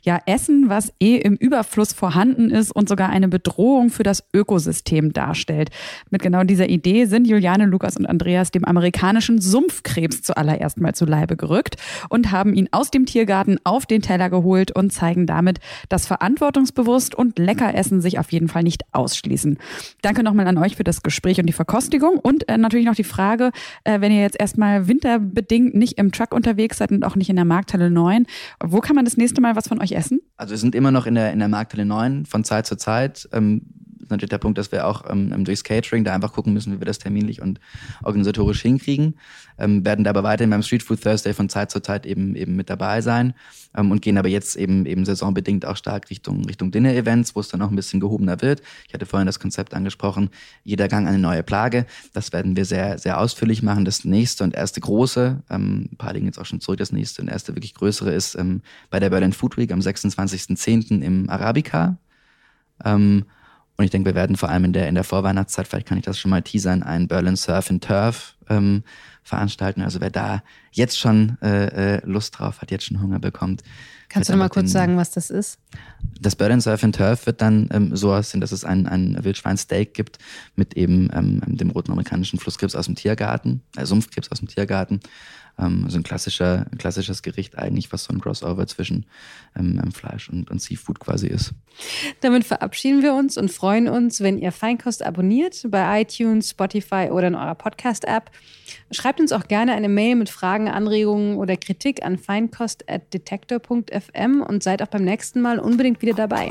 [0.03, 5.15] Ja, Essen, was eh im Überfluss vorhanden ist und sogar eine Bedrohung für das Ökosystem
[5.15, 5.71] darstellt.
[6.11, 11.07] Mit genau dieser Idee sind Juliane, Lukas und Andreas dem amerikanischen Sumpfkrebs zuallererst mal zu
[11.07, 11.77] Leibe gerückt
[12.11, 16.82] und haben ihn aus dem Tiergarten auf den Teller geholt und zeigen damit, dass verantwortungsbewusst
[16.83, 19.59] selbstbewusst und lecker essen sich auf jeden Fall nicht ausschließen.
[20.03, 23.05] Danke nochmal an euch für das Gespräch und die Verkostigung und äh, natürlich noch die
[23.05, 23.51] Frage,
[23.85, 27.37] äh, wenn ihr jetzt erstmal winterbedingt nicht im Truck unterwegs seid und auch nicht in
[27.37, 28.27] der Markthalle 9,
[28.65, 30.21] wo kann man das nächste Mal was von euch essen?
[30.37, 33.29] Also wir sind immer noch in der, in der Markthalle 9 von Zeit zu Zeit.
[33.33, 33.63] Ähm
[34.13, 36.87] natürlich der Punkt, dass wir auch ähm, durchs Catering da einfach gucken müssen, wie wir
[36.87, 37.61] das terminlich und
[38.03, 39.17] organisatorisch hinkriegen.
[39.59, 42.57] Ähm, werden da aber weiterhin beim Street Food Thursday von Zeit zu Zeit eben, eben
[42.57, 43.35] mit dabei sein
[43.77, 47.49] ähm, und gehen aber jetzt eben, eben saisonbedingt auch stark Richtung, Richtung Dinner-Events, wo es
[47.49, 48.63] dann noch ein bisschen gehobener wird.
[48.89, 50.31] Ich hatte vorhin das Konzept angesprochen,
[50.65, 51.87] jeder Gang eine neue Plage.
[52.13, 53.85] Das werden wir sehr, sehr ausführlich machen.
[53.85, 57.23] Das nächste und erste große, ähm, ein paar liegen jetzt auch schon zurück, das nächste
[57.23, 61.03] und erste wirklich größere ist ähm, bei der Berlin Food Week am 26.10.
[61.03, 61.99] im Arabica.
[62.85, 63.25] Ähm,
[63.83, 66.05] und ich denke, wir werden vor allem in der, in der Vorweihnachtszeit, vielleicht kann ich
[66.05, 68.85] das schon mal teasern, ein Berlin Surf and Turf ähm,
[69.25, 69.83] veranstalten.
[69.83, 73.65] Also wer da jetzt schon äh, äh, Lust drauf hat, jetzt schon Hunger bekommt.
[74.09, 75.59] Kannst du noch mal kurz den, sagen, was das ist?
[76.21, 79.95] Das Berlin Surf and Turf wird dann ähm, so aussehen, dass es ein, ein Wildschweinsteak
[79.95, 80.19] gibt
[80.55, 85.01] mit eben ähm, dem roten amerikanischen Flusskrebs aus dem Tiergarten, äh, Sumpfkrebs aus dem Tiergarten
[85.59, 89.07] ähm, so ein klassischer, klassisches Gericht eigentlich, was so ein Crossover zwischen
[89.57, 91.55] ähm, ähm, Fleisch und, und Seafood quasi ist.
[92.21, 97.27] Damit verabschieden wir uns und freuen uns, wenn ihr Feinkost abonniert bei iTunes, Spotify oder
[97.29, 98.31] in eurer Podcast-App.
[98.91, 104.83] Schreibt uns auch gerne eine Mail mit Fragen, Anregungen oder Kritik an feinkost.detektor.fm und seid
[104.83, 106.51] auch beim nächsten Mal unbedingt wieder dabei.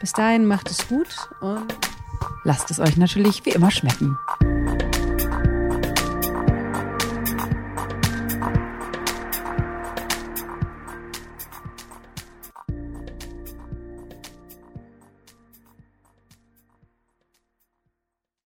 [0.00, 1.66] Bis dahin macht es gut und
[2.44, 4.16] lasst es euch natürlich wie immer schmecken.